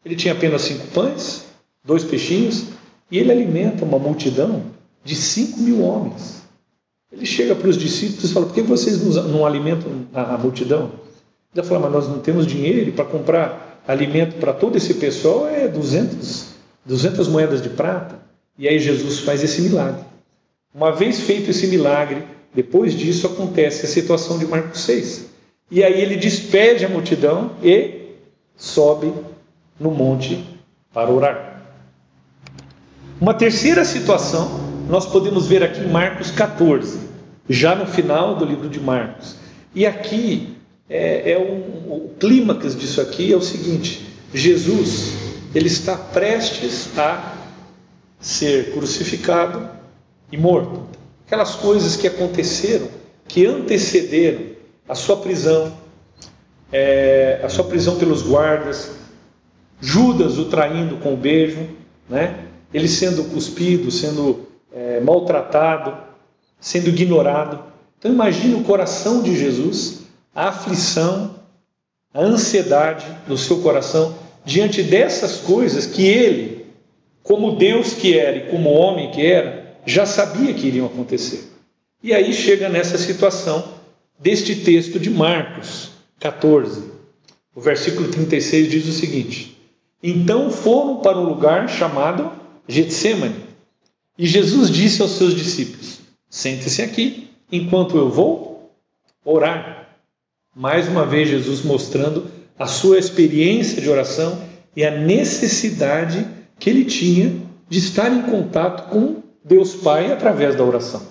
Ele 0.04 0.16
tinha 0.16 0.34
apenas 0.34 0.62
cinco 0.62 0.86
pães, 0.88 1.44
dois 1.84 2.04
peixinhos, 2.04 2.64
e 3.10 3.18
ele 3.18 3.30
alimenta 3.30 3.84
uma 3.84 3.98
multidão 3.98 4.62
de 5.04 5.14
cinco 5.14 5.60
mil 5.60 5.82
homens. 5.82 6.42
Ele 7.12 7.26
chega 7.26 7.54
para 7.54 7.68
os 7.68 7.76
discípulos 7.76 8.30
e 8.30 8.32
fala: 8.32 8.46
Por 8.46 8.54
que 8.54 8.62
vocês 8.62 9.02
não 9.26 9.46
alimentam 9.46 10.06
a 10.14 10.38
multidão? 10.38 10.90
Ele 11.54 11.66
fala, 11.66 11.80
mas 11.80 11.92
nós 11.92 12.08
não 12.08 12.18
temos 12.20 12.46
dinheiro 12.46 12.92
para 12.92 13.04
comprar 13.04 13.82
alimento 13.86 14.36
para 14.36 14.52
todo 14.54 14.76
esse 14.76 14.94
pessoal, 14.94 15.46
é 15.46 15.68
200, 15.68 16.46
200 16.86 17.28
moedas 17.28 17.60
de 17.60 17.68
prata. 17.68 18.18
E 18.58 18.66
aí 18.66 18.78
Jesus 18.78 19.20
faz 19.20 19.42
esse 19.42 19.60
milagre. 19.60 20.02
Uma 20.74 20.92
vez 20.92 21.20
feito 21.20 21.50
esse 21.50 21.66
milagre, 21.66 22.22
depois 22.54 22.94
disso 22.94 23.26
acontece 23.26 23.84
a 23.84 23.88
situação 23.88 24.38
de 24.38 24.46
Marcos 24.46 24.80
6. 24.80 25.26
E 25.70 25.84
aí 25.84 26.00
ele 26.00 26.16
despede 26.16 26.84
a 26.84 26.88
multidão 26.88 27.52
e 27.62 28.14
sobe 28.56 29.12
no 29.82 29.90
monte 29.90 30.42
para 30.92 31.10
orar. 31.10 31.60
Uma 33.20 33.34
terceira 33.34 33.84
situação 33.84 34.60
nós 34.88 35.06
podemos 35.06 35.46
ver 35.46 35.62
aqui 35.62 35.80
em 35.80 35.88
Marcos 35.88 36.30
14, 36.30 36.98
já 37.48 37.74
no 37.74 37.86
final 37.86 38.36
do 38.36 38.44
livro 38.44 38.68
de 38.68 38.80
Marcos. 38.80 39.36
E 39.74 39.86
aqui 39.86 40.56
é, 40.88 41.32
é 41.32 41.38
um, 41.38 41.92
o 41.92 42.14
clímax 42.18 42.76
disso 42.76 43.00
aqui 43.00 43.32
é 43.32 43.36
o 43.36 43.42
seguinte: 43.42 44.06
Jesus 44.32 45.14
ele 45.54 45.66
está 45.66 45.96
prestes 45.96 46.88
a 46.98 47.36
ser 48.20 48.72
crucificado 48.72 49.68
e 50.30 50.36
morto. 50.36 50.82
Aquelas 51.26 51.54
coisas 51.54 51.96
que 51.96 52.06
aconteceram, 52.06 52.88
que 53.26 53.46
antecederam 53.46 54.52
a 54.88 54.94
sua 54.94 55.16
prisão, 55.16 55.72
é, 56.70 57.40
a 57.42 57.48
sua 57.48 57.64
prisão 57.64 57.96
pelos 57.96 58.22
guardas, 58.22 58.90
Judas 59.82 60.38
o 60.38 60.44
traindo 60.44 60.96
com 60.98 61.10
o 61.10 61.12
um 61.14 61.16
beijo, 61.16 61.68
né? 62.08 62.46
ele 62.72 62.88
sendo 62.88 63.24
cuspido, 63.24 63.90
sendo 63.90 64.48
é, 64.72 65.00
maltratado, 65.00 65.94
sendo 66.60 66.88
ignorado. 66.88 67.58
Então 67.98 68.10
imagine 68.10 68.54
o 68.54 68.62
coração 68.62 69.22
de 69.22 69.36
Jesus 69.36 70.02
a 70.34 70.48
aflição, 70.48 71.34
a 72.14 72.20
ansiedade 72.20 73.04
no 73.28 73.36
seu 73.36 73.58
coração 73.58 74.16
diante 74.44 74.82
dessas 74.82 75.38
coisas 75.38 75.86
que 75.86 76.06
ele, 76.06 76.66
como 77.22 77.56
Deus 77.56 77.92
que 77.92 78.18
era 78.18 78.36
e 78.36 78.50
como 78.50 78.70
homem 78.70 79.10
que 79.10 79.24
era, 79.24 79.76
já 79.84 80.06
sabia 80.06 80.54
que 80.54 80.66
iriam 80.66 80.86
acontecer. 80.86 81.50
E 82.02 82.12
aí 82.12 82.32
chega 82.32 82.68
nessa 82.68 82.98
situação 82.98 83.64
deste 84.18 84.56
texto 84.56 84.98
de 84.98 85.10
Marcos 85.10 85.90
14. 86.18 86.90
O 87.54 87.60
versículo 87.60 88.08
36 88.08 88.70
diz 88.70 88.86
o 88.88 88.92
seguinte: 88.92 89.51
Então 90.02 90.50
foram 90.50 90.96
para 90.96 91.18
um 91.18 91.24
lugar 91.24 91.68
chamado 91.68 92.32
Getsemane. 92.66 93.36
E 94.18 94.26
Jesus 94.26 94.70
disse 94.70 95.00
aos 95.00 95.12
seus 95.12 95.34
discípulos: 95.34 96.00
Sente-se 96.28 96.82
aqui, 96.82 97.30
enquanto 97.50 97.96
eu 97.96 98.10
vou 98.10 98.72
orar. 99.24 99.96
Mais 100.54 100.88
uma 100.88 101.06
vez, 101.06 101.28
Jesus 101.28 101.62
mostrando 101.62 102.26
a 102.58 102.66
sua 102.66 102.98
experiência 102.98 103.80
de 103.80 103.88
oração 103.88 104.42
e 104.76 104.84
a 104.84 104.90
necessidade 104.90 106.26
que 106.58 106.68
ele 106.68 106.84
tinha 106.84 107.34
de 107.68 107.78
estar 107.78 108.12
em 108.12 108.22
contato 108.22 108.90
com 108.90 109.22
Deus 109.44 109.74
Pai 109.74 110.12
através 110.12 110.56
da 110.56 110.64
oração. 110.64 111.02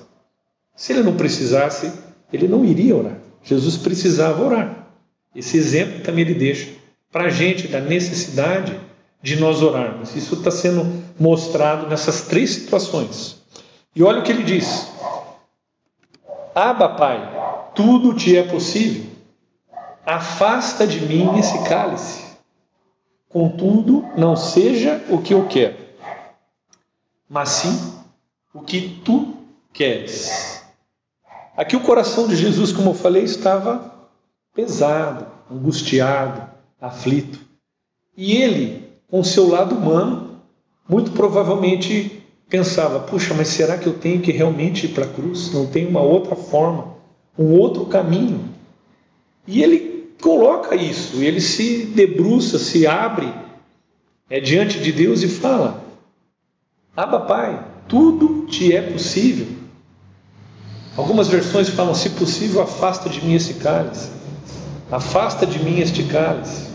Se 0.76 0.94
ele 0.94 1.04
não 1.04 1.16
precisasse, 1.16 1.92
ele 2.32 2.48
não 2.48 2.64
iria 2.66 2.96
orar. 2.96 3.18
Jesus 3.44 3.78
precisava 3.78 4.44
orar. 4.44 4.88
Esse 5.36 5.58
exemplo 5.58 6.02
também 6.02 6.26
ele 6.26 6.36
deixa 6.36 6.81
para 7.12 7.26
a 7.26 7.30
gente 7.30 7.68
da 7.68 7.80
necessidade 7.80 8.80
de 9.22 9.36
nós 9.36 9.62
orarmos. 9.62 10.16
Isso 10.16 10.36
está 10.36 10.50
sendo 10.50 11.04
mostrado 11.20 11.88
nessas 11.88 12.22
três 12.22 12.52
situações. 12.52 13.42
E 13.96 14.02
olha 14.02 14.20
o 14.20 14.24
que 14.24 14.32
ele 14.32 14.44
diz: 14.44 14.90
Aba, 16.56 16.90
Pai, 16.90 17.72
tudo 17.76 18.14
te 18.14 18.38
é 18.38 18.44
possível. 18.44 19.12
Afasta 20.06 20.88
de 20.88 21.02
mim 21.02 21.38
esse 21.38 21.64
cálice. 21.68 22.22
Contudo, 23.30 24.06
não 24.18 24.36
seja 24.36 25.02
o 25.10 25.22
que 25.22 25.34
eu 25.34 25.48
quero, 25.48 25.78
mas 27.30 27.48
sim 27.48 27.94
o 28.54 28.62
que 28.62 29.02
tu 29.06 29.38
queres. 29.72 30.62
Aqui 31.56 31.78
o 31.78 31.82
coração 31.82 32.28
de 32.28 32.36
Jesus, 32.36 32.74
como 32.74 32.90
eu 32.90 32.94
falei, 32.94 33.24
estava 33.24 34.10
pesado, 34.54 35.28
angustiado, 35.50 36.51
aflito. 36.82 37.40
E 38.18 38.36
ele, 38.36 38.90
com 39.08 39.24
seu 39.24 39.48
lado 39.48 39.76
humano, 39.76 40.42
muito 40.90 41.12
provavelmente 41.12 42.24
pensava: 42.50 43.00
puxa, 43.00 43.34
mas 43.34 43.50
será 43.50 43.78
que 43.78 43.88
eu 43.88 43.94
tenho 43.94 44.20
que 44.20 44.32
realmente 44.32 44.88
ir 44.88 44.90
para 44.90 45.06
a 45.06 45.10
cruz? 45.10 45.54
Não 45.54 45.68
tem 45.68 45.88
uma 45.88 46.02
outra 46.02 46.36
forma, 46.36 46.96
um 47.38 47.54
outro 47.54 47.86
caminho? 47.86 48.50
E 49.48 49.62
ele 49.62 50.12
coloca 50.22 50.76
isso, 50.76 51.22
ele 51.22 51.40
se 51.40 51.86
debruça, 51.86 52.60
se 52.60 52.86
abre 52.86 53.32
é, 54.30 54.40
diante 54.40 54.80
de 54.80 54.92
Deus 54.92 55.22
e 55.22 55.28
fala: 55.28 55.84
Aba, 56.96 57.22
Pai, 57.22 57.66
tudo 57.88 58.46
te 58.48 58.76
é 58.76 58.82
possível. 58.82 59.48
Algumas 60.98 61.28
versões 61.28 61.70
falam: 61.70 61.94
se 61.94 62.10
possível, 62.12 62.62
afasta 62.62 63.10
de 63.10 63.24
mim 63.24 63.34
esse 63.34 63.56
cálice. 63.56 64.10
Afasta 64.92 65.46
de 65.46 65.58
mim 65.64 65.80
este 65.80 66.04
cálice. 66.04 66.71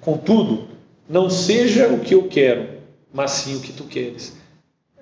Contudo, 0.00 0.68
não 1.08 1.28
seja 1.28 1.88
o 1.88 2.00
que 2.00 2.14
eu 2.14 2.28
quero, 2.28 2.68
mas 3.12 3.32
sim 3.32 3.56
o 3.56 3.60
que 3.60 3.72
tu 3.72 3.84
queres. 3.84 4.34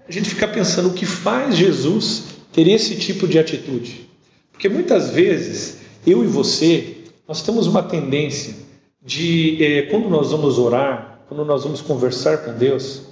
A 0.08 0.12
gente 0.12 0.30
fica 0.30 0.48
pensando 0.48 0.88
o 0.88 0.94
que 0.94 1.04
faz 1.04 1.56
Jesus 1.56 2.24
ter 2.52 2.66
esse 2.66 2.96
tipo 2.96 3.28
de 3.28 3.38
atitude. 3.38 4.08
Porque 4.50 4.68
muitas 4.68 5.10
vezes, 5.10 5.78
eu 6.06 6.24
e 6.24 6.26
você, 6.26 6.96
nós 7.28 7.42
temos 7.42 7.66
uma 7.66 7.82
tendência 7.82 8.54
de, 9.02 9.62
eh, 9.62 9.82
quando 9.82 10.08
nós 10.08 10.32
vamos 10.32 10.58
orar, 10.58 11.20
quando 11.28 11.44
nós 11.44 11.62
vamos 11.62 11.80
conversar 11.80 12.38
com 12.38 12.54
Deus, 12.54 13.02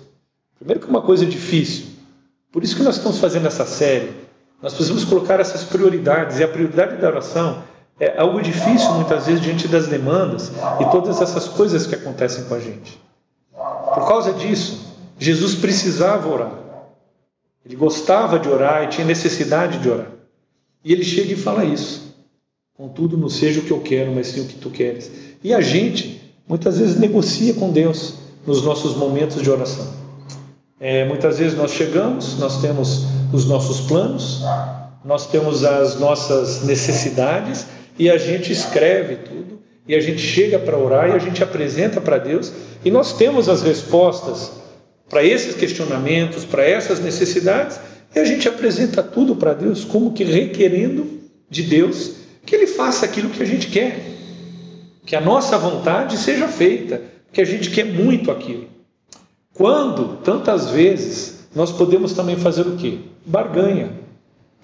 primeiro 0.59 0.81
que 0.81 0.87
é 0.87 0.91
uma 0.91 1.03
coisa 1.03 1.25
difícil, 1.25 1.87
por 2.51 2.65
isso 2.65 2.75
que 2.75 2.83
nós 2.83 2.97
estamos 2.97 3.19
fazendo 3.19 3.47
essa 3.47 3.67
série, 3.67 4.11
nós 4.63 4.73
precisamos 4.73 5.05
colocar 5.05 5.39
essas 5.39 5.63
prioridades, 5.63 6.39
e 6.39 6.45
a 6.45 6.49
prioridade 6.49 6.97
da 6.97 7.09
oração 7.09 7.63
é 7.99 8.19
algo 8.21 8.43
difícil 8.43 8.93
muitas 8.93 9.27
vezes 9.27 9.41
diante 9.41 9.67
das 9.69 9.87
demandas 9.87 10.53
e 10.81 10.85
todas 10.91 11.21
essas 11.21 11.49
coisas 11.49 11.87
que 11.87 11.95
acontecem 11.95 12.45
com 12.45 12.55
a 12.55 12.61
gente. 12.61 13.01
Por 13.53 14.07
causa 14.07 14.33
disso, 14.35 14.95
Jesus 15.19 15.55
precisava 15.55 16.29
orar. 16.29 16.53
Ele 17.65 17.75
gostava 17.75 18.39
de 18.39 18.49
orar 18.49 18.85
e 18.85 18.89
tinha 18.89 19.07
necessidade 19.07 19.79
de 19.79 19.89
orar. 19.89 20.11
E 20.85 20.93
ele 20.93 21.03
chega 21.03 21.33
e 21.33 21.37
fala 21.37 21.65
isso. 21.65 22.15
Contudo, 22.77 23.17
não 23.17 23.31
seja 23.31 23.61
o 23.61 23.65
que 23.65 23.71
eu 23.71 23.81
quero, 23.81 24.15
mas 24.15 24.29
sim 24.29 24.43
o 24.43 24.45
que 24.45 24.57
tu 24.57 24.69
queres. 24.69 25.11
E 25.43 25.55
a 25.55 25.63
gente, 25.63 26.35
muitas 26.47 26.79
vezes, 26.79 26.99
negocia 26.99 27.55
com 27.55 27.73
Deus 27.73 28.15
nos 28.47 28.63
nossos 28.63 28.95
momentos 28.95 29.43
de 29.43 29.51
oração. 29.51 29.87
É, 30.79 31.07
muitas 31.07 31.39
vezes 31.39 31.57
nós 31.57 31.71
chegamos, 31.71 32.39
nós 32.39 32.61
temos 32.61 33.07
os 33.33 33.47
nossos 33.47 33.81
planos, 33.81 34.43
nós 35.03 35.27
temos 35.27 35.65
as 35.65 35.99
nossas 35.99 36.63
necessidades 36.65 37.67
e 37.99 38.11
a 38.11 38.17
gente 38.17 38.53
escreve 38.53 39.17
tudo, 39.17 39.61
e 39.89 39.95
a 39.95 40.01
gente 40.01 40.21
chega 40.21 40.59
para 40.59 40.79
orar 40.79 41.11
e 41.11 41.13
a 41.13 41.19
gente 41.19 41.43
apresenta 41.43 42.01
para 42.01 42.19
Deus, 42.19 42.53
e 42.85 42.91
nós 42.91 43.13
temos 43.13 43.49
as 43.49 43.63
respostas 43.63 44.53
para 45.09 45.25
esses 45.25 45.55
questionamentos, 45.55 46.45
para 46.45 46.65
essas 46.65 47.01
necessidades, 47.01 47.79
e 48.15 48.19
a 48.19 48.25
gente 48.25 48.49
apresenta 48.49 49.03
tudo 49.03 49.37
para 49.37 49.55
Deus 49.55 49.85
como 49.85 50.13
que 50.13 50.25
requerendo 50.25 51.21
de 51.49 51.63
Deus 51.63 52.13
que 52.45 52.55
Ele 52.55 52.67
faça 52.67 53.05
aquilo 53.05 53.31
que 53.31 53.43
a 53.43 53.47
gente 53.47 53.69
quer, 53.69 54.01
que 55.05 55.15
a 55.15 55.21
nossa 55.21 55.57
vontade 55.59 56.17
seja 56.17 56.49
feita, 56.49 57.03
que 57.33 57.41
a 57.41 57.45
gente 57.45 57.71
quer 57.71 57.85
muito 57.85 58.31
aquilo. 58.31 58.67
Quando, 59.53 60.19
tantas 60.23 60.71
vezes, 60.71 61.49
nós 61.55 61.73
podemos 61.73 62.13
também 62.13 62.37
fazer 62.37 62.63
o 62.63 62.77
quê? 62.77 62.99
Barganha. 63.25 63.91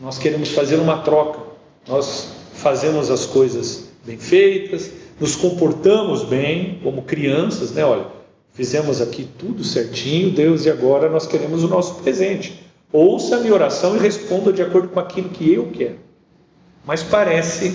Nós 0.01 0.19
queremos 0.19 0.51
fazer 0.51 0.77
uma 0.77 0.99
troca. 0.99 1.41
Nós 1.89 2.29
fazemos 2.55 3.11
as 3.11 3.27
coisas 3.27 3.89
bem 4.05 4.19
feitas, 4.19 4.91
nos 5.21 5.37
comportamos 5.37 6.25
bem 6.25 6.81
como 6.83 7.03
crianças, 7.03 7.73
né? 7.73 7.85
Olha, 7.85 8.07
fizemos 8.53 9.01
aqui 9.01 9.29
tudo 9.39 9.63
certinho, 9.63 10.31
Deus, 10.31 10.65
e 10.65 10.71
agora 10.71 11.09
nós 11.09 11.27
queremos 11.27 11.63
o 11.63 11.69
nosso 11.69 11.97
presente. 11.97 12.63
Ouça 12.93 13.37
a 13.37 13.41
minha 13.41 13.55
oração 13.55 13.97
e 13.97 13.99
responda 13.99 14.53
de 14.53 14.63
acordo 14.63 14.89
com 14.89 15.01
aquilo 15.01 15.31
que 15.31 15.53
eu 15.53 15.71
quero. 15.73 15.99
Mas 16.85 17.03
parece, 17.03 17.75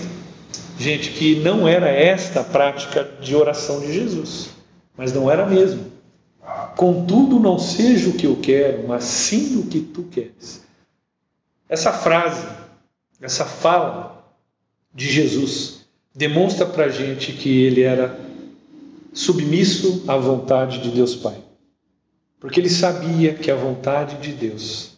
gente, 0.78 1.12
que 1.12 1.38
não 1.38 1.68
era 1.68 1.90
esta 1.90 2.42
a 2.42 2.44
prática 2.44 3.04
de 3.22 3.36
oração 3.36 3.80
de 3.80 3.92
Jesus. 3.94 4.50
Mas 4.96 5.14
não 5.14 5.30
era 5.32 5.46
mesmo. 5.46 5.86
Contudo, 6.76 7.40
não 7.40 7.58
seja 7.58 8.10
o 8.10 8.14
que 8.14 8.26
eu 8.26 8.38
quero, 8.38 8.88
mas 8.88 9.04
sim 9.04 9.58
o 9.60 9.68
que 9.68 9.80
tu 9.80 10.04
queres. 10.04 10.64
Essa 11.68 11.92
frase, 11.92 12.48
essa 13.22 13.46
fala, 13.46 14.17
de 14.98 15.12
Jesus 15.12 15.86
demonstra 16.16 16.66
para 16.66 16.86
a 16.86 16.90
gente 16.90 17.32
que 17.32 17.62
ele 17.62 17.84
era 17.84 18.20
submisso 19.14 20.04
à 20.08 20.18
vontade 20.18 20.80
de 20.80 20.90
Deus 20.90 21.14
Pai. 21.16 21.38
Porque 22.40 22.60
ele 22.60 22.70
sabia 22.70 23.36
que 23.36 23.52
a 23.52 23.56
vontade 23.56 24.18
de 24.18 24.34
Deus 24.34 24.98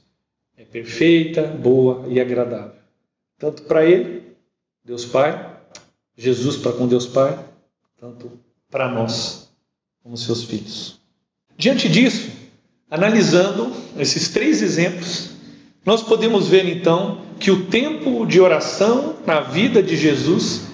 é 0.57 0.63
perfeita, 0.63 1.43
boa 1.43 2.07
e 2.07 2.17
agradável. 2.17 2.79
Tanto 3.37 3.63
para 3.63 3.83
ele, 3.85 4.23
Deus 4.85 5.03
Pai, 5.03 5.53
Jesus 6.15 6.55
para 6.55 6.71
com 6.71 6.87
Deus 6.87 7.05
Pai, 7.05 7.37
tanto 7.99 8.31
para 8.71 8.89
nós, 8.89 9.49
como 10.01 10.15
seus 10.15 10.45
filhos. 10.45 10.97
Diante 11.57 11.89
disso, 11.89 12.29
analisando 12.89 13.69
esses 13.97 14.29
três 14.29 14.61
exemplos, 14.61 15.31
nós 15.85 16.01
podemos 16.01 16.47
ver 16.47 16.65
então 16.69 17.28
que 17.39 17.49
o 17.49 17.65
tempo 17.65 18.25
de 18.25 18.39
oração 18.39 19.15
na 19.25 19.39
vida 19.39 19.81
de 19.81 19.95
Jesus 19.95 20.67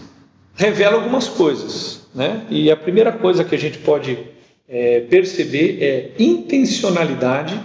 revela 0.55 0.95
algumas 0.95 1.27
coisas. 1.27 2.07
Né? 2.13 2.45
E 2.49 2.71
a 2.71 2.77
primeira 2.77 3.11
coisa 3.11 3.43
que 3.43 3.53
a 3.53 3.57
gente 3.57 3.77
pode 3.79 4.17
é, 4.67 5.01
perceber 5.01 5.83
é 5.83 6.13
intencionalidade 6.17 7.59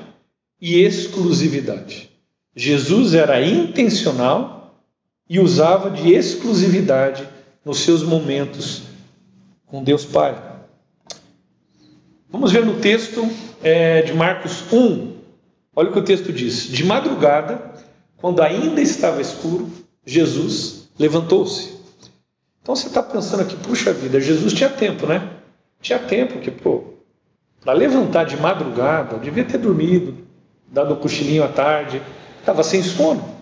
e 0.61 0.81
exclusividade. 0.81 2.11
Jesus 2.55 3.15
era 3.15 3.41
intencional 3.41 4.85
e 5.29 5.41
usava 5.41 5.91
de 5.91 6.13
exclusividade 6.13 7.27
nos 7.65 7.79
seus 7.79 8.03
momentos 8.03 8.83
com 9.67 9.83
Deus 9.83 10.05
Pai. 10.05 10.37
Vamos 12.29 12.53
ver 12.53 12.67
no 12.67 12.81
texto 12.81 13.27
é, 13.63 14.03
de 14.03 14.13
Marcos 14.13 14.65
1. 14.73 15.13
Olha 15.75 15.89
o 15.89 15.93
que 15.93 15.99
o 15.99 16.05
texto 16.05 16.33
diz: 16.33 16.69
De 16.69 16.85
madrugada, 16.85 17.70
quando 18.21 18.43
ainda 18.43 18.81
estava 18.81 19.21
escuro, 19.21 19.69
Jesus 20.05 20.89
levantou-se. 20.99 21.81
Então 22.63 22.77
você 22.77 22.89
está 22.89 23.03
pensando 23.03 23.43
aqui, 23.43 23.57
puxa 23.57 23.93
vida, 23.93 24.21
Jesus 24.21 24.53
tinha 24.53 24.69
tempo, 24.69 25.07
né? 25.07 25.29
Tinha 25.81 25.99
tempo 25.99 26.39
que, 26.41 26.51
pô, 26.51 26.85
para 27.63 27.73
levantar 27.73 28.25
de 28.25 28.37
madrugada, 28.37 29.19
devia 29.19 29.45
ter 29.45 29.59
dormido, 29.59 30.15
dado 30.71 30.95
um 30.95 30.97
cochilinho 30.97 31.45
à 31.45 31.49
tarde, 31.49 32.03
estava 32.39 32.63
sem 32.63 32.83
sono. 32.83 33.41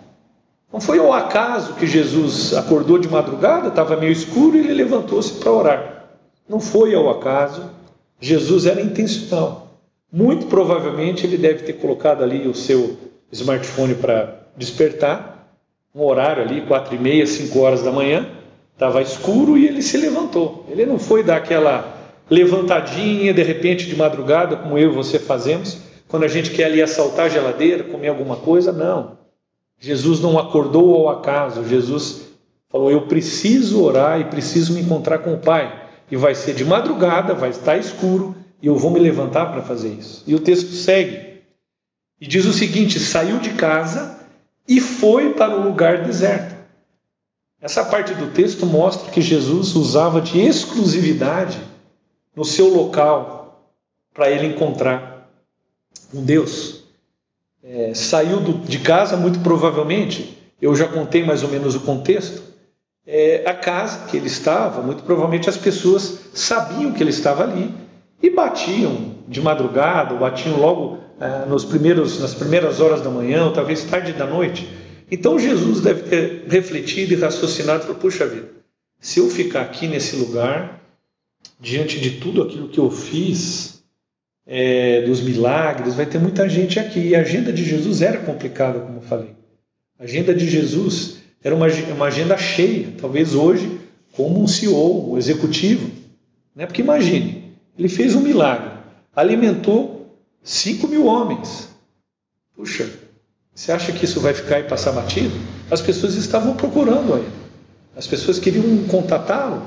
Não 0.72 0.80
foi 0.80 0.98
ao 0.98 1.12
acaso 1.12 1.74
que 1.74 1.86
Jesus 1.86 2.52
acordou 2.54 2.98
de 2.98 3.08
madrugada, 3.08 3.68
estava 3.68 3.96
meio 3.96 4.12
escuro 4.12 4.56
e 4.56 4.60
ele 4.60 4.74
levantou-se 4.74 5.32
para 5.34 5.52
orar. 5.52 6.04
Não 6.48 6.60
foi 6.60 6.94
ao 6.94 7.10
acaso, 7.10 7.70
Jesus 8.20 8.66
era 8.66 8.80
intencional. 8.80 9.78
Muito 10.12 10.46
provavelmente 10.46 11.26
ele 11.26 11.36
deve 11.36 11.64
ter 11.64 11.74
colocado 11.74 12.22
ali 12.22 12.46
o 12.46 12.54
seu 12.54 12.96
smartphone 13.30 13.94
para 13.94 14.47
despertar, 14.58 15.48
um 15.94 16.04
horário 16.04 16.42
ali, 16.42 16.66
quatro 16.66 16.94
e 16.94 16.98
meia, 16.98 17.26
cinco 17.26 17.60
horas 17.60 17.82
da 17.82 17.92
manhã, 17.92 18.28
estava 18.74 19.00
escuro 19.00 19.56
e 19.56 19.66
ele 19.66 19.80
se 19.80 19.96
levantou. 19.96 20.66
Ele 20.68 20.84
não 20.84 20.98
foi 20.98 21.22
dar 21.22 21.36
aquela 21.36 21.96
levantadinha 22.28 23.32
de 23.32 23.42
repente 23.42 23.86
de 23.86 23.96
madrugada, 23.96 24.56
como 24.56 24.76
eu 24.76 24.90
e 24.90 24.94
você 24.94 25.18
fazemos, 25.18 25.78
quando 26.08 26.24
a 26.24 26.28
gente 26.28 26.50
quer 26.50 26.64
ali 26.64 26.82
assaltar 26.82 27.26
a 27.26 27.28
geladeira, 27.28 27.84
comer 27.84 28.08
alguma 28.08 28.36
coisa, 28.36 28.72
não. 28.72 29.16
Jesus 29.78 30.20
não 30.20 30.38
acordou 30.38 30.94
ao 30.96 31.18
acaso, 31.18 31.64
Jesus 31.64 32.28
falou: 32.68 32.90
Eu 32.90 33.02
preciso 33.02 33.82
orar 33.82 34.20
e 34.20 34.24
preciso 34.24 34.72
me 34.72 34.80
encontrar 34.80 35.18
com 35.18 35.34
o 35.34 35.38
Pai. 35.38 35.86
E 36.10 36.16
vai 36.16 36.34
ser 36.34 36.54
de 36.54 36.64
madrugada, 36.64 37.34
vai 37.34 37.50
estar 37.50 37.76
escuro, 37.76 38.34
e 38.62 38.66
eu 38.66 38.76
vou 38.76 38.90
me 38.90 38.98
levantar 38.98 39.52
para 39.52 39.62
fazer 39.62 39.90
isso. 39.90 40.24
E 40.26 40.34
o 40.34 40.40
texto 40.40 40.72
segue. 40.72 41.42
E 42.20 42.26
diz 42.26 42.44
o 42.46 42.52
seguinte: 42.52 42.98
saiu 42.98 43.38
de 43.38 43.50
casa 43.50 44.17
e 44.68 44.80
foi 44.80 45.32
para 45.32 45.56
o 45.56 45.64
lugar 45.64 46.04
deserto. 46.04 46.54
Essa 47.60 47.84
parte 47.84 48.14
do 48.14 48.28
texto 48.28 48.66
mostra 48.66 49.10
que 49.10 49.20
Jesus 49.20 49.74
usava 49.74 50.20
de 50.20 50.38
exclusividade 50.38 51.58
no 52.36 52.44
seu 52.44 52.68
local 52.68 53.72
para 54.12 54.30
ele 54.30 54.46
encontrar 54.46 55.28
um 56.14 56.22
Deus. 56.22 56.84
É, 57.64 57.92
saiu 57.94 58.40
do, 58.40 58.58
de 58.58 58.78
casa, 58.78 59.16
muito 59.16 59.40
provavelmente, 59.40 60.38
eu 60.60 60.74
já 60.76 60.86
contei 60.86 61.24
mais 61.24 61.42
ou 61.42 61.48
menos 61.48 61.74
o 61.74 61.80
contexto, 61.80 62.42
é, 63.06 63.42
a 63.46 63.54
casa 63.54 64.06
que 64.06 64.16
ele 64.16 64.26
estava, 64.26 64.82
muito 64.82 65.02
provavelmente 65.02 65.48
as 65.48 65.56
pessoas 65.56 66.18
sabiam 66.34 66.92
que 66.92 67.02
ele 67.02 67.10
estava 67.10 67.42
ali 67.42 67.74
e 68.22 68.30
batiam 68.30 69.16
de 69.28 69.40
madrugada, 69.40 70.14
batiam 70.14 70.58
logo 70.58 70.98
é, 71.20 71.46
nos 71.46 71.64
primeiros, 71.64 72.20
nas 72.20 72.34
primeiras 72.34 72.80
horas 72.80 73.00
da 73.00 73.10
manhã, 73.10 73.44
ou 73.44 73.52
talvez 73.52 73.84
tarde 73.84 74.12
da 74.12 74.26
noite. 74.26 74.68
Então 75.10 75.38
Jesus 75.38 75.80
deve 75.80 76.02
ter 76.02 76.44
refletido 76.48 77.14
e 77.14 77.16
raciocinado, 77.16 77.82
falou, 77.82 77.96
puxa 77.96 78.26
vida, 78.26 78.48
se 79.00 79.20
eu 79.20 79.28
ficar 79.30 79.62
aqui 79.62 79.86
nesse 79.86 80.16
lugar, 80.16 80.82
diante 81.60 82.00
de 82.00 82.12
tudo 82.12 82.42
aquilo 82.42 82.68
que 82.68 82.78
eu 82.78 82.90
fiz, 82.90 83.78
é, 84.48 85.02
dos 85.02 85.20
milagres, 85.20 85.94
vai 85.94 86.06
ter 86.06 86.18
muita 86.18 86.48
gente 86.48 86.80
aqui. 86.80 87.00
E 87.00 87.14
a 87.14 87.20
agenda 87.20 87.52
de 87.52 87.62
Jesus 87.62 88.00
era 88.00 88.18
complicada, 88.18 88.80
como 88.80 88.96
eu 88.96 89.02
falei. 89.02 89.36
A 89.98 90.04
agenda 90.04 90.34
de 90.34 90.48
Jesus 90.48 91.18
era 91.44 91.54
uma, 91.54 91.66
uma 91.66 92.06
agenda 92.06 92.36
cheia, 92.38 92.88
talvez 92.98 93.34
hoje, 93.34 93.78
como 94.12 94.42
um 94.42 94.48
CEO, 94.48 95.12
um 95.12 95.18
executivo. 95.18 95.90
Né? 96.56 96.64
Porque 96.64 96.80
imagine, 96.80 97.47
ele 97.78 97.88
fez 97.88 98.14
um 98.14 98.20
milagre, 98.20 98.70
alimentou 99.14 100.18
5 100.42 100.88
mil 100.88 101.06
homens. 101.06 101.68
Puxa, 102.56 102.90
você 103.54 103.70
acha 103.70 103.92
que 103.92 104.04
isso 104.04 104.20
vai 104.20 104.34
ficar 104.34 104.58
e 104.58 104.64
passar 104.64 104.92
batido? 104.92 105.34
As 105.70 105.80
pessoas 105.80 106.14
estavam 106.14 106.56
procurando 106.56 107.14
aí. 107.14 107.28
As 107.96 108.06
pessoas 108.06 108.38
queriam 108.38 108.84
contatá-lo. 108.88 109.62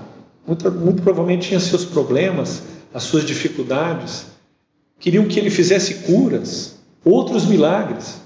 Muito, 0.46 0.70
muito 0.72 1.02
provavelmente 1.02 1.50
tinha 1.50 1.60
seus 1.60 1.86
problemas, 1.86 2.64
as 2.94 3.04
suas 3.04 3.24
dificuldades. 3.24 4.26
Queriam 5.00 5.26
que 5.26 5.40
ele 5.40 5.50
fizesse 5.50 6.06
curas, 6.06 6.80
outros 7.04 7.46
milagres. 7.46 8.20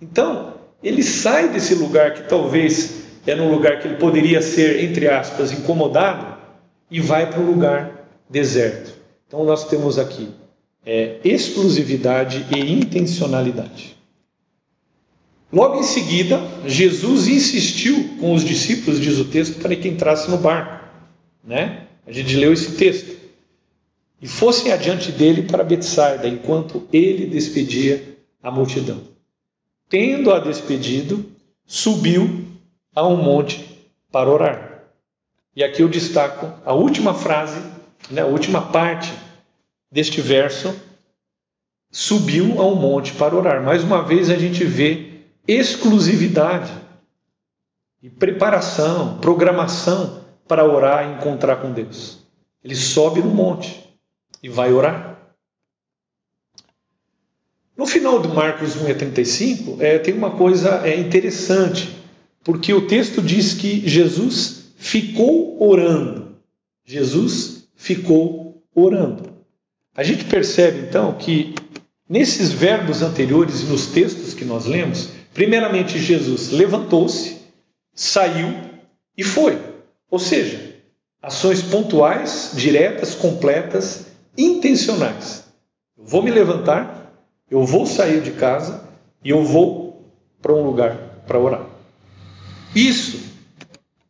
Então, 0.00 0.54
ele 0.82 1.02
sai 1.02 1.48
desse 1.48 1.74
lugar 1.74 2.14
que 2.14 2.28
talvez 2.28 3.02
era 3.26 3.40
um 3.40 3.50
lugar 3.50 3.80
que 3.80 3.88
ele 3.88 3.96
poderia 3.96 4.42
ser, 4.42 4.82
entre 4.82 5.08
aspas, 5.08 5.52
incomodado, 5.52 6.36
e 6.90 7.00
vai 7.00 7.30
para 7.30 7.40
um 7.40 7.46
lugar 7.46 8.08
deserto. 8.28 9.01
Então 9.32 9.44
nós 9.44 9.64
temos 9.64 9.98
aqui 9.98 10.28
é, 10.84 11.18
exclusividade 11.24 12.44
e 12.54 12.70
intencionalidade. 12.70 13.96
Logo 15.50 15.78
em 15.78 15.82
seguida, 15.82 16.38
Jesus 16.66 17.28
insistiu 17.28 18.18
com 18.20 18.34
os 18.34 18.44
discípulos, 18.44 19.00
diz 19.00 19.18
o 19.18 19.24
texto, 19.24 19.58
para 19.60 19.74
que 19.74 19.88
entrassem 19.88 20.30
no 20.30 20.36
barco. 20.36 20.86
Né? 21.42 21.86
A 22.06 22.12
gente 22.12 22.36
leu 22.36 22.52
esse 22.52 22.72
texto. 22.72 23.16
E 24.20 24.28
fossem 24.28 24.70
adiante 24.70 25.10
dele 25.10 25.42
para 25.44 25.64
Betsaida, 25.64 26.28
enquanto 26.28 26.86
ele 26.92 27.26
despedia 27.26 28.18
a 28.42 28.50
multidão 28.50 29.12
tendo-a 29.92 30.38
despedido, 30.38 31.22
subiu 31.66 32.46
a 32.94 33.06
um 33.06 33.14
monte 33.14 33.62
para 34.10 34.30
orar. 34.30 34.84
E 35.54 35.62
aqui 35.62 35.82
eu 35.82 35.88
destaco 35.88 36.50
a 36.64 36.72
última 36.72 37.12
frase, 37.12 37.60
né, 38.10 38.22
a 38.22 38.26
última 38.26 38.62
parte 38.62 39.12
deste 39.92 40.22
verso, 40.22 40.74
subiu 41.90 42.60
a 42.60 42.66
um 42.66 42.74
monte 42.74 43.12
para 43.12 43.36
orar. 43.36 43.62
Mais 43.62 43.84
uma 43.84 44.02
vez 44.02 44.30
a 44.30 44.36
gente 44.36 44.64
vê 44.64 45.20
exclusividade 45.46 46.72
e 48.02 48.08
preparação, 48.08 49.18
programação 49.18 50.24
para 50.48 50.64
orar 50.64 51.08
e 51.08 51.14
encontrar 51.14 51.56
com 51.56 51.70
Deus. 51.70 52.18
Ele 52.64 52.74
sobe 52.74 53.20
no 53.20 53.30
monte 53.30 53.86
e 54.42 54.48
vai 54.48 54.72
orar. 54.72 55.12
No 57.76 57.86
final 57.86 58.18
do 58.18 58.28
Marcos 58.28 58.76
1 58.76 58.90
a 58.90 58.94
35, 58.94 59.82
é, 59.82 59.98
tem 59.98 60.14
uma 60.14 60.30
coisa 60.30 60.86
é, 60.86 60.96
interessante, 60.96 61.94
porque 62.44 62.72
o 62.72 62.86
texto 62.86 63.20
diz 63.20 63.54
que 63.54 63.86
Jesus 63.88 64.72
ficou 64.76 65.62
orando. 65.62 66.36
Jesus 66.84 67.68
ficou 67.74 68.62
orando. 68.74 69.31
A 69.94 70.02
gente 70.02 70.24
percebe 70.24 70.86
então 70.88 71.12
que 71.12 71.54
nesses 72.08 72.50
verbos 72.50 73.02
anteriores 73.02 73.60
e 73.60 73.66
nos 73.66 73.88
textos 73.88 74.32
que 74.32 74.44
nós 74.44 74.64
lemos, 74.64 75.10
primeiramente 75.34 75.98
Jesus 75.98 76.50
levantou-se, 76.50 77.36
saiu 77.94 78.54
e 79.16 79.22
foi. 79.22 79.60
Ou 80.10 80.18
seja, 80.18 80.76
ações 81.20 81.62
pontuais, 81.62 82.52
diretas, 82.54 83.14
completas, 83.14 84.06
intencionais. 84.36 85.44
Eu 85.96 86.04
vou 86.06 86.22
me 86.22 86.30
levantar, 86.30 87.12
eu 87.50 87.64
vou 87.66 87.84
sair 87.84 88.22
de 88.22 88.30
casa 88.30 88.88
e 89.22 89.28
eu 89.28 89.44
vou 89.44 90.10
para 90.40 90.54
um 90.54 90.64
lugar 90.64 90.96
para 91.26 91.38
orar. 91.38 91.66
Isso 92.74 93.20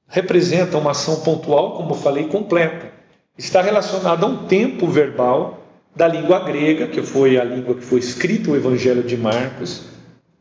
representa 0.06 0.78
uma 0.78 0.92
ação 0.92 1.20
pontual, 1.20 1.76
como 1.76 1.90
eu 1.90 1.98
falei, 1.98 2.28
completa. 2.28 2.92
Está 3.36 3.60
relacionada 3.60 4.24
a 4.24 4.28
um 4.28 4.46
tempo 4.46 4.86
verbal 4.86 5.61
da 5.94 6.08
língua 6.08 6.40
grega, 6.40 6.86
que 6.86 7.02
foi 7.02 7.38
a 7.38 7.44
língua 7.44 7.74
que 7.74 7.84
foi 7.84 7.98
escrito 8.00 8.52
o 8.52 8.56
Evangelho 8.56 9.02
de 9.02 9.16
Marcos, 9.16 9.82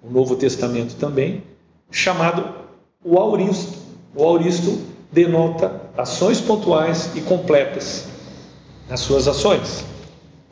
o 0.01 0.09
Novo 0.09 0.35
Testamento 0.35 0.95
também, 0.95 1.43
chamado 1.91 2.43
o 3.03 3.17
auristo. 3.17 3.79
O 4.15 4.23
auristo 4.23 4.79
denota 5.11 5.81
ações 5.97 6.39
pontuais 6.39 7.11
e 7.15 7.21
completas 7.21 8.07
nas 8.89 9.01
suas 9.01 9.27
ações. 9.27 9.85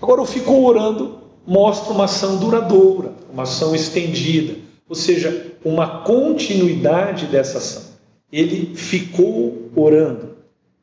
Agora 0.01 0.21
eu 0.21 0.25
fico 0.25 0.53
orando 0.65 1.19
mostra 1.49 1.93
uma 1.93 2.05
ação 2.05 2.37
duradoura, 2.37 3.11
uma 3.33 3.43
ação 3.43 3.73
estendida, 3.73 4.55
ou 4.87 4.95
seja, 4.95 5.47
uma 5.65 6.01
continuidade 6.01 7.25
dessa 7.25 7.57
ação. 7.57 7.83
Ele 8.31 8.75
ficou 8.75 9.71
orando. 9.75 10.37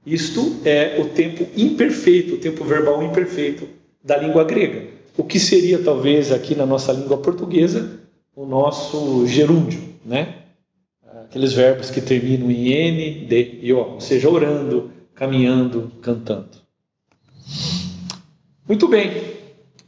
Isto 0.04 0.56
é 0.64 1.00
o 1.00 1.06
tempo 1.10 1.46
imperfeito, 1.56 2.34
o 2.34 2.38
tempo 2.38 2.64
verbal 2.64 3.02
imperfeito 3.02 3.68
da 4.06 4.16
língua 4.16 4.44
grega. 4.44 4.86
O 5.18 5.24
que 5.24 5.38
seria, 5.38 5.78
talvez, 5.82 6.32
aqui 6.32 6.54
na 6.54 6.64
nossa 6.64 6.92
língua 6.92 7.18
portuguesa, 7.18 8.00
o 8.34 8.46
nosso 8.46 9.26
gerúndio, 9.26 9.80
né? 10.04 10.36
Aqueles 11.24 11.52
verbos 11.52 11.90
que 11.90 12.00
terminam 12.00 12.50
em 12.50 12.68
N, 12.68 13.26
D 13.26 13.58
e 13.60 13.72
O, 13.72 13.94
ou 13.94 14.00
seja, 14.00 14.30
orando, 14.30 14.90
caminhando, 15.14 15.92
cantando. 16.00 16.64
Muito 18.66 18.88
bem, 18.88 19.36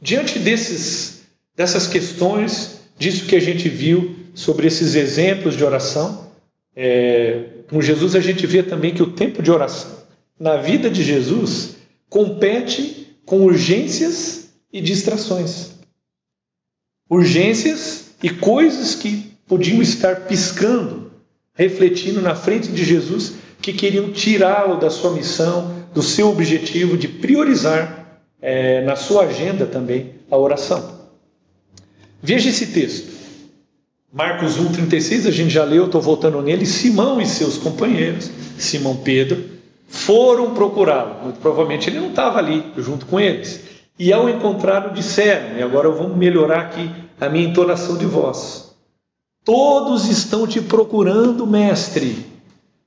Diante 0.01 0.39
desses, 0.39 1.23
dessas 1.55 1.85
questões, 1.87 2.81
disso 2.97 3.25
que 3.25 3.35
a 3.35 3.41
gente 3.41 3.67
viu 3.67 4.15
sobre 4.33 4.67
esses 4.67 4.95
exemplos 4.95 5.57
de 5.57 5.63
oração, 5.63 6.31
é, 6.75 7.43
com 7.69 7.81
Jesus 7.81 8.15
a 8.15 8.21
gente 8.21 8.47
vê 8.47 8.63
também 8.63 8.93
que 8.93 9.03
o 9.03 9.11
tempo 9.11 9.43
de 9.43 9.51
oração 9.51 9.99
na 10.39 10.55
vida 10.55 10.89
de 10.89 11.03
Jesus 11.03 11.75
compete 12.07 13.08
com 13.29 13.41
urgências 13.41 14.49
e 14.73 14.81
distrações. 14.81 15.73
Urgências 17.07 18.05
e 18.23 18.31
coisas 18.31 18.95
que 18.95 19.31
podiam 19.47 19.83
estar 19.83 20.21
piscando, 20.21 21.11
refletindo 21.53 22.23
na 22.23 22.33
frente 22.33 22.69
de 22.69 22.83
Jesus, 22.83 23.33
que 23.61 23.71
queriam 23.71 24.11
tirá-lo 24.11 24.79
da 24.79 24.89
sua 24.89 25.11
missão, 25.11 25.85
do 25.93 26.01
seu 26.01 26.27
objetivo 26.27 26.97
de 26.97 27.07
priorizar 27.07 28.19
é, 28.41 28.83
na 28.83 28.95
sua 28.95 29.25
agenda 29.25 29.67
também 29.67 30.15
a 30.31 30.35
oração. 30.35 30.99
Veja 32.23 32.49
esse 32.49 32.65
texto. 32.65 33.11
Marcos 34.11 34.57
1,36, 34.57 35.27
a 35.27 35.31
gente 35.31 35.51
já 35.51 35.63
leu, 35.63 35.85
estou 35.85 36.01
voltando 36.01 36.41
nele. 36.41 36.65
Simão 36.65 37.21
e 37.21 37.27
seus 37.27 37.59
companheiros, 37.59 38.31
Simão 38.57 38.97
Pedro, 38.97 39.48
foram 39.89 40.53
procurá-lo. 40.53 41.23
Muito 41.23 41.39
provavelmente 41.39 41.89
ele 41.89 41.99
não 41.99 42.09
estava 42.09 42.37
ali 42.37 42.71
junto 42.77 43.05
com 43.07 43.19
eles. 43.19 43.61
E 43.97 44.13
ao 44.13 44.29
encontrá-lo, 44.29 44.93
disseram, 44.93 45.57
e 45.57 45.61
agora 45.61 45.89
vamos 45.89 46.15
melhorar 46.15 46.61
aqui 46.61 46.89
a 47.19 47.27
minha 47.27 47.49
entonação 47.49 47.97
de 47.97 48.05
voz: 48.05 48.73
Todos 49.43 50.07
estão 50.07 50.47
te 50.47 50.61
procurando, 50.61 51.45
mestre. 51.45 52.25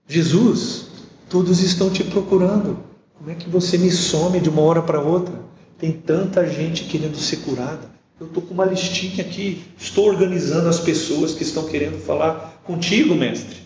Jesus, 0.09 0.87
todos 1.29 1.61
estão 1.61 1.91
te 1.91 2.03
procurando. 2.03 2.79
Como 3.19 3.31
é 3.31 3.35
que 3.35 3.49
você 3.49 3.77
me 3.77 3.91
some 3.91 4.41
de 4.41 4.49
uma 4.49 4.62
hora 4.62 4.83
para 4.83 5.01
outra? 5.01 5.35
Tem 5.79 5.93
tanta 5.93 6.47
gente 6.49 6.85
querendo 6.85 7.17
ser 7.17 7.38
curada. 7.38 7.91
Eu 8.19 8.27
estou 8.29 8.43
com 8.43 8.55
uma 8.55 8.65
listinha 8.65 9.25
aqui, 9.25 9.65
estou 9.77 10.07
organizando 10.07 10.69
as 10.69 10.79
pessoas 10.79 11.35
que 11.35 11.43
estão 11.43 11.65
querendo 11.65 11.99
falar 11.99 12.61
contigo, 12.65 13.15
mestre. 13.15 13.62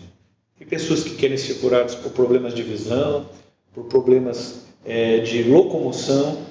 Tem 0.57 0.67
pessoas 0.67 1.03
que 1.03 1.15
querem 1.15 1.37
ser 1.37 1.55
curadas 1.55 1.95
por 1.95 2.11
problemas 2.11 2.53
de 2.53 2.63
visão, 2.63 3.29
por 3.73 3.85
problemas 3.85 4.61
é, 4.83 5.19
de 5.19 5.43
locomoção. 5.43 6.45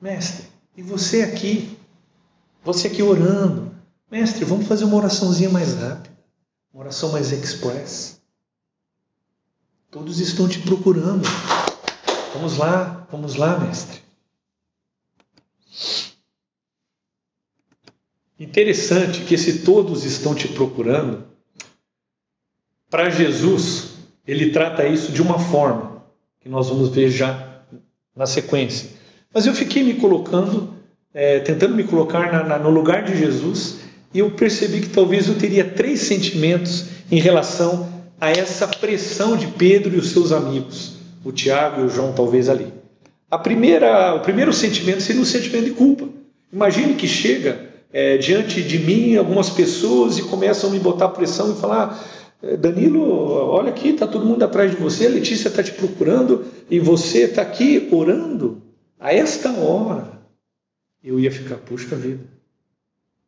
Mestre, 0.00 0.46
e 0.76 0.82
você 0.82 1.22
aqui? 1.22 1.76
Você 2.62 2.88
aqui 2.88 3.02
orando. 3.02 3.74
Mestre, 4.10 4.44
vamos 4.44 4.66
fazer 4.66 4.84
uma 4.84 4.96
oraçãozinha 4.96 5.50
mais 5.50 5.74
rápida. 5.74 6.14
uma 6.72 6.82
oração 6.82 7.12
mais 7.12 7.30
express. 7.30 8.20
Todos 9.90 10.18
estão 10.18 10.48
te 10.48 10.60
procurando. 10.60 11.28
Vamos 12.32 12.56
lá, 12.56 13.06
vamos 13.10 13.36
lá, 13.36 13.58
mestre. 13.58 14.02
Interessante 18.38 19.24
que 19.24 19.34
esse 19.34 19.60
todos 19.60 20.04
estão 20.04 20.34
te 20.34 20.48
procurando, 20.48 21.24
para 22.94 23.10
Jesus, 23.10 23.86
ele 24.24 24.50
trata 24.50 24.86
isso 24.86 25.10
de 25.10 25.20
uma 25.20 25.36
forma 25.36 26.04
que 26.40 26.48
nós 26.48 26.68
vamos 26.68 26.90
ver 26.90 27.10
já 27.10 27.58
na 28.14 28.24
sequência. 28.24 28.90
Mas 29.34 29.46
eu 29.46 29.52
fiquei 29.52 29.82
me 29.82 29.94
colocando, 29.94 30.72
é, 31.12 31.40
tentando 31.40 31.74
me 31.74 31.82
colocar 31.82 32.30
na, 32.32 32.44
na, 32.44 32.56
no 32.56 32.70
lugar 32.70 33.02
de 33.02 33.18
Jesus, 33.18 33.78
e 34.14 34.20
eu 34.20 34.30
percebi 34.30 34.80
que 34.80 34.90
talvez 34.90 35.26
eu 35.26 35.34
teria 35.34 35.64
três 35.64 36.02
sentimentos 36.02 36.86
em 37.10 37.18
relação 37.18 37.88
a 38.20 38.30
essa 38.30 38.68
pressão 38.68 39.36
de 39.36 39.48
Pedro 39.48 39.96
e 39.96 39.98
os 39.98 40.10
seus 40.10 40.30
amigos, 40.30 40.92
o 41.24 41.32
Tiago 41.32 41.80
e 41.80 41.84
o 41.86 41.88
João, 41.88 42.12
talvez 42.12 42.48
ali. 42.48 42.72
A 43.28 43.36
primeira, 43.36 44.14
o 44.14 44.20
primeiro 44.20 44.52
sentimento 44.52 45.00
seria 45.00 45.20
um 45.20 45.24
sentimento 45.24 45.64
de 45.64 45.72
culpa. 45.72 46.08
Imagine 46.52 46.94
que 46.94 47.08
chega 47.08 47.60
é, 47.92 48.18
diante 48.18 48.62
de 48.62 48.78
mim 48.78 49.16
algumas 49.16 49.50
pessoas 49.50 50.16
e 50.16 50.22
começam 50.22 50.70
a 50.70 50.72
me 50.72 50.78
botar 50.78 51.08
pressão 51.08 51.50
e 51.50 51.60
falar: 51.60 52.14
Danilo, 52.58 53.02
olha 53.02 53.70
aqui, 53.70 53.90
está 53.90 54.06
todo 54.06 54.26
mundo 54.26 54.42
atrás 54.44 54.70
de 54.70 54.76
você, 54.76 55.06
a 55.06 55.10
Letícia 55.10 55.48
está 55.48 55.62
te 55.62 55.72
procurando 55.72 56.44
e 56.70 56.78
você 56.78 57.24
está 57.24 57.42
aqui 57.42 57.88
orando 57.90 58.62
a 59.00 59.12
esta 59.14 59.50
hora. 59.52 60.20
Eu 61.02 61.18
ia 61.18 61.30
ficar, 61.30 61.56
puxa 61.56 61.96
vida, 61.96 62.24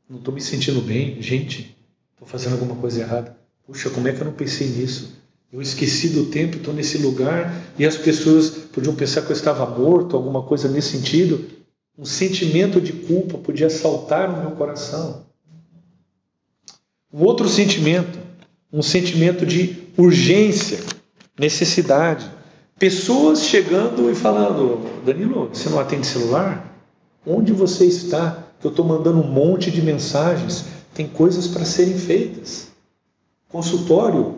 não 0.08 0.18
estou 0.18 0.34
me 0.34 0.40
sentindo 0.40 0.80
bem, 0.80 1.20
gente, 1.22 1.76
estou 2.12 2.28
fazendo 2.28 2.52
alguma 2.52 2.76
coisa 2.76 3.00
errada. 3.00 3.36
Puxa, 3.66 3.90
como 3.90 4.06
é 4.06 4.12
que 4.12 4.20
eu 4.20 4.26
não 4.26 4.32
pensei 4.32 4.68
nisso? 4.68 5.16
Eu 5.52 5.62
esqueci 5.62 6.10
do 6.10 6.26
tempo, 6.26 6.56
estou 6.56 6.74
nesse 6.74 6.98
lugar 6.98 7.54
e 7.78 7.86
as 7.86 7.96
pessoas 7.96 8.50
podiam 8.50 8.94
pensar 8.94 9.22
que 9.22 9.30
eu 9.32 9.36
estava 9.36 9.64
morto, 9.66 10.16
alguma 10.16 10.42
coisa 10.42 10.68
nesse 10.68 10.96
sentido. 10.96 11.44
Um 11.96 12.04
sentimento 12.04 12.80
de 12.80 12.92
culpa 12.92 13.38
podia 13.38 13.70
saltar 13.70 14.30
no 14.30 14.42
meu 14.42 14.50
coração. 14.52 15.24
Um 17.12 17.22
outro 17.22 17.48
sentimento, 17.48 18.18
um 18.72 18.82
sentimento 18.82 19.46
de 19.46 19.76
urgência, 19.96 20.80
necessidade. 21.38 22.30
Pessoas 22.78 23.44
chegando 23.44 24.10
e 24.10 24.14
falando: 24.14 25.02
Danilo, 25.04 25.48
você 25.52 25.68
não 25.68 25.80
atende 25.80 26.06
celular? 26.06 26.74
Onde 27.26 27.52
você 27.52 27.86
está? 27.86 28.44
Que 28.60 28.66
eu 28.66 28.70
estou 28.70 28.84
mandando 28.84 29.20
um 29.20 29.26
monte 29.26 29.70
de 29.70 29.82
mensagens. 29.82 30.66
Tem 30.94 31.06
coisas 31.06 31.46
para 31.48 31.64
serem 31.64 31.98
feitas. 31.98 32.68
Consultório 33.48 34.36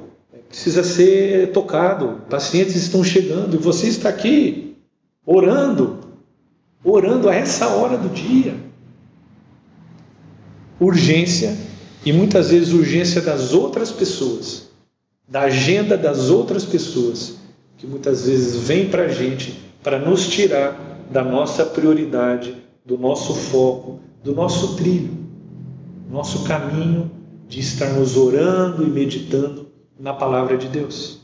precisa 0.49 0.83
ser 0.83 1.53
tocado. 1.53 2.23
Pacientes 2.29 2.77
estão 2.77 3.05
chegando 3.05 3.55
e 3.55 3.59
você 3.59 3.87
está 3.88 4.09
aqui 4.09 4.77
orando, 5.25 5.99
orando 6.83 7.29
a 7.29 7.35
essa 7.35 7.69
hora 7.69 7.99
do 7.99 8.09
dia. 8.09 8.57
Urgência 10.81 11.57
e 12.05 12.13
muitas 12.13 12.51
vezes 12.51 12.73
urgência 12.73 13.21
das 13.21 13.53
outras 13.53 13.91
pessoas, 13.91 14.69
da 15.27 15.43
agenda 15.43 15.97
das 15.97 16.31
outras 16.31 16.65
pessoas, 16.65 17.37
que 17.77 17.87
muitas 17.87 18.27
vezes 18.27 18.57
vem 18.57 18.89
para 18.89 19.05
a 19.05 19.09
gente 19.09 19.61
para 19.83 19.99
nos 19.99 20.29
tirar 20.29 21.07
da 21.11 21.23
nossa 21.23 21.65
prioridade, 21.65 22.55
do 22.85 22.99
nosso 22.99 23.35
foco, 23.35 24.01
do 24.23 24.35
nosso 24.35 24.77
trilho, 24.77 25.17
nosso 26.11 26.45
caminho 26.45 27.11
de 27.49 27.61
estarmos 27.61 28.17
orando 28.17 28.85
e 28.85 28.91
meditando 28.91 29.69
na 29.99 30.13
palavra 30.13 30.57
de 30.57 30.69
Deus. 30.69 31.21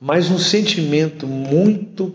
Mas 0.00 0.30
um 0.30 0.38
sentimento 0.38 1.26
muito 1.26 2.14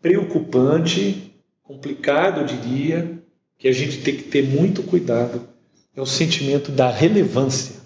preocupante, 0.00 1.32
complicado, 1.62 2.40
eu 2.40 2.46
diria, 2.46 3.22
que 3.58 3.68
a 3.68 3.72
gente 3.72 3.98
tem 3.98 4.16
que 4.16 4.24
ter 4.24 4.42
muito 4.42 4.82
cuidado, 4.82 5.51
é 5.94 6.00
o 6.00 6.06
sentimento 6.06 6.72
da 6.72 6.90
relevância, 6.90 7.76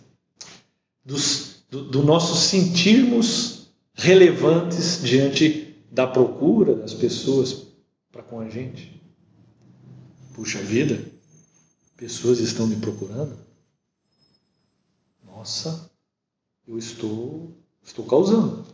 dos, 1.05 1.65
do, 1.71 1.85
do 1.85 2.03
nosso 2.03 2.37
sentirmos 2.37 3.69
relevantes 3.95 5.01
diante 5.03 5.77
da 5.91 6.07
procura 6.07 6.75
das 6.75 6.95
pessoas 6.95 7.67
para 8.13 8.23
com 8.23 8.41
a 8.41 8.49
gente. 8.49 9.03
Puxa 10.35 10.59
vida, 10.59 11.03
pessoas 11.97 12.41
estão 12.41 12.67
me 12.67 12.77
procurando? 12.77 13.37
Nossa, 15.25 15.91
eu 16.67 16.79
estou, 16.79 17.57
estou 17.83 18.05
causando. 18.05 18.65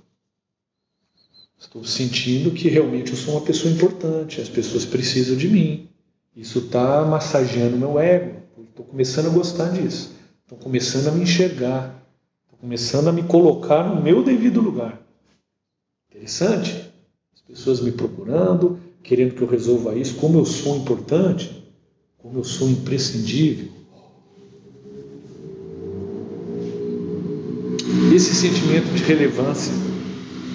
Estou 1.58 1.84
sentindo 1.84 2.50
que 2.50 2.68
realmente 2.68 3.12
eu 3.12 3.16
sou 3.16 3.34
uma 3.34 3.46
pessoa 3.46 3.72
importante, 3.72 4.40
as 4.40 4.48
pessoas 4.48 4.84
precisam 4.84 5.36
de 5.36 5.48
mim. 5.48 5.88
Isso 6.34 6.58
está 6.58 7.04
massageando 7.04 7.76
meu 7.76 8.00
ego. 8.00 8.41
Estou 8.72 8.86
começando 8.86 9.26
a 9.26 9.28
gostar 9.28 9.68
disso. 9.68 10.12
Estou 10.42 10.56
começando 10.56 11.08
a 11.08 11.12
me 11.12 11.24
enxergar. 11.24 12.02
Estou 12.44 12.58
começando 12.58 13.08
a 13.08 13.12
me 13.12 13.22
colocar 13.22 13.82
no 13.82 14.00
meu 14.00 14.22
devido 14.22 14.62
lugar. 14.62 14.98
Interessante? 16.10 16.90
As 17.34 17.42
pessoas 17.42 17.82
me 17.82 17.92
procurando, 17.92 18.80
querendo 19.02 19.34
que 19.34 19.42
eu 19.42 19.46
resolva 19.46 19.94
isso, 19.94 20.14
como 20.14 20.38
eu 20.38 20.46
sou 20.46 20.74
importante, 20.74 21.70
como 22.16 22.38
eu 22.38 22.44
sou 22.44 22.66
imprescindível. 22.70 23.70
Esse 28.14 28.34
sentimento 28.34 28.86
de 28.94 29.02
relevância 29.02 29.74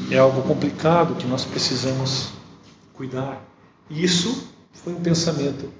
é 0.10 0.17
algo 0.17 0.41
complicado 0.41 1.15
que 1.17 1.27
nós 1.27 1.45
precisamos 1.45 2.30
cuidar. 2.93 3.47
Isso 3.91 4.47
foi 4.73 4.93
um 4.93 5.01
pensamento 5.01 5.71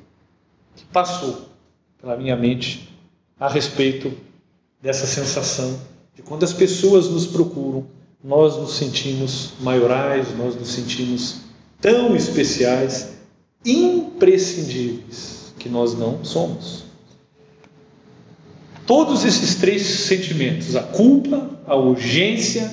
que 0.76 0.86
passou 0.86 1.57
pela 1.99 2.15
minha 2.15 2.36
mente 2.36 2.93
a 3.39 3.47
respeito 3.47 4.12
dessa 4.81 5.05
sensação 5.05 5.79
de 6.15 6.21
quando 6.21 6.43
as 6.43 6.53
pessoas 6.53 7.10
nos 7.10 7.27
procuram, 7.27 7.86
nós 8.23 8.57
nos 8.57 8.75
sentimos 8.75 9.53
maiorais, 9.62 10.36
nós 10.36 10.55
nos 10.55 10.69
sentimos 10.69 11.41
tão 11.79 12.15
especiais, 12.15 13.17
imprescindíveis, 13.63 15.53
que 15.60 15.69
nós 15.69 15.97
não 15.97 16.23
somos. 16.23 16.86
Todos 18.86 19.25
esses 19.25 19.55
três 19.55 19.83
sentimentos, 19.83 20.75
a 20.75 20.81
culpa, 20.81 21.49
a 21.67 21.75
urgência 21.75 22.71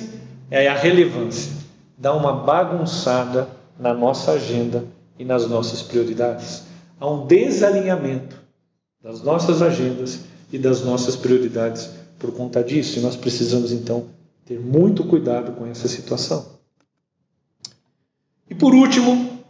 e 0.49 0.67
a 0.67 0.75
relevância, 0.75 1.51
dá 1.97 2.13
uma 2.13 2.33
bagunçada 2.33 3.49
na 3.79 3.93
nossa 3.93 4.31
agenda 4.31 4.85
e 5.19 5.25
nas 5.25 5.47
nossas 5.47 5.81
prioridades. 5.81 6.63
Há 6.99 7.07
um 7.09 7.27
desalinhamento 7.27 8.44
das 9.05 9.21
nossas 9.21 9.61
agendas 9.61 10.21
e 10.51 10.57
das 10.57 10.83
nossas 10.83 11.15
prioridades 11.15 11.91
por 12.17 12.31
conta 12.31 12.63
disso, 12.63 12.97
e 12.97 13.01
nós 13.03 13.15
precisamos 13.15 13.71
então 13.71 14.07
ter 14.43 14.59
muito 14.59 15.03
cuidado 15.03 15.51
com 15.51 15.67
essa 15.67 15.87
situação. 15.87 16.57
E 18.49 18.55
por 18.55 18.73
último, 18.73 19.43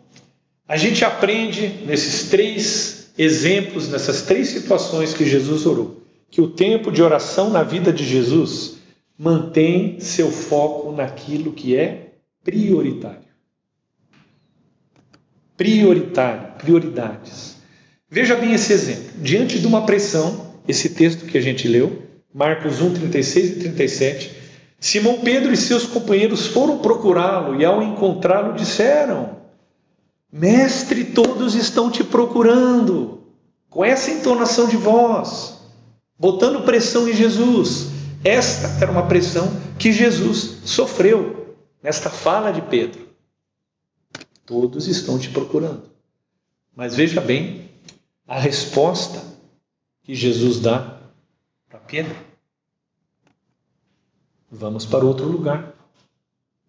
a 0.68 0.76
gente 0.76 1.06
aprende 1.06 1.70
nesses 1.86 2.30
três 2.30 3.12
exemplos, 3.18 3.88
nessas 3.88 4.24
três 4.24 4.50
situações 4.50 5.14
que 5.14 5.26
Jesus 5.26 5.66
orou 5.66 6.02
que 6.30 6.42
o 6.42 6.50
tempo 6.50 6.92
de 6.92 7.02
oração 7.02 7.50
na 7.50 7.64
vida 7.64 7.94
de 7.94 8.04
Jesus 8.04 8.80
mantém 9.18 10.02
seu 10.02 10.30
foco 10.30 10.92
naquilo 10.92 11.54
que 11.54 11.78
é 11.78 12.16
prioritário. 12.44 13.24
Prioritário, 15.56 16.58
prioridades. 16.58 17.55
Veja 18.10 18.36
bem 18.36 18.54
esse 18.54 18.72
exemplo. 18.72 19.12
Diante 19.18 19.60
de 19.60 19.68
uma 19.68 19.86
pressão, 19.86 20.54
esse 20.68 20.90
texto 20.90 21.26
que 21.26 21.38
a 21.38 21.42
gente 21.42 21.68
leu, 21.68 22.04
Marcos 22.34 22.82
1, 22.82 22.94
36 22.94 23.50
e 23.50 23.60
37, 23.60 24.32
Simão 24.80 25.20
Pedro 25.22 25.52
e 25.52 25.58
seus 25.58 25.86
companheiros 25.86 26.48
foram 26.48 26.80
procurá-lo 26.80 27.60
e, 27.60 27.66
ao 27.66 27.82
encontrá-lo, 27.82 28.54
disseram: 28.54 29.38
Mestre, 30.32 31.06
todos 31.06 31.56
estão 31.56 31.90
te 31.90 32.04
procurando. 32.04 33.24
Com 33.70 33.84
essa 33.84 34.12
entonação 34.12 34.70
de 34.70 34.78
voz 34.78 35.56
botando 36.18 36.66
pressão 36.66 37.08
em 37.08 37.14
Jesus. 37.14 37.88
Esta 38.24 38.68
era 38.82 38.92
uma 38.92 39.08
pressão 39.08 39.50
que 39.78 39.92
Jesus 39.92 40.58
sofreu 40.66 41.56
nesta 41.84 42.10
fala 42.10 42.52
de 42.52 42.62
Pedro. 42.62 43.06
Todos 44.46 44.88
estão 44.88 45.20
te 45.20 45.30
procurando. 45.30 45.84
Mas 46.76 46.96
veja 46.96 47.22
bem 47.22 47.70
a 48.28 48.40
resposta 48.40 49.24
que 50.04 50.16
Jesus 50.16 50.60
dá 50.60 51.00
para 51.70 51.80
Pedro. 51.80 52.16
Vamos 54.50 54.86
para 54.86 55.06
outro 55.06 55.26
lugar, 55.26 55.74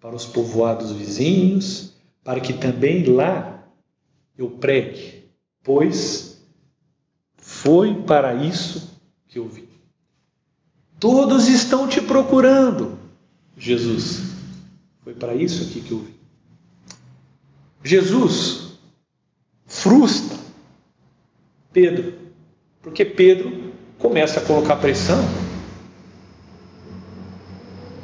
para 0.00 0.14
os 0.14 0.26
povoados 0.26 0.92
vizinhos, 0.92 1.94
para 2.24 2.40
que 2.40 2.52
também 2.52 3.04
lá 3.04 3.64
eu 4.36 4.50
pregue, 4.50 5.30
pois 5.62 6.42
foi 7.36 8.02
para 8.02 8.34
isso 8.34 9.00
que 9.28 9.38
eu 9.38 9.48
vi. 9.48 9.68
Todos 10.98 11.46
estão 11.48 11.88
te 11.88 12.00
procurando. 12.00 12.98
Jesus, 13.56 14.32
foi 15.02 15.14
para 15.14 15.34
isso 15.34 15.62
aqui 15.62 15.80
que 15.80 15.92
eu 15.92 16.00
vim. 16.00 16.14
Jesus 17.84 18.78
frustra 19.64 20.35
Pedro, 21.76 22.14
porque 22.80 23.04
Pedro 23.04 23.74
começa 23.98 24.40
a 24.40 24.42
colocar 24.42 24.76
pressão, 24.76 25.22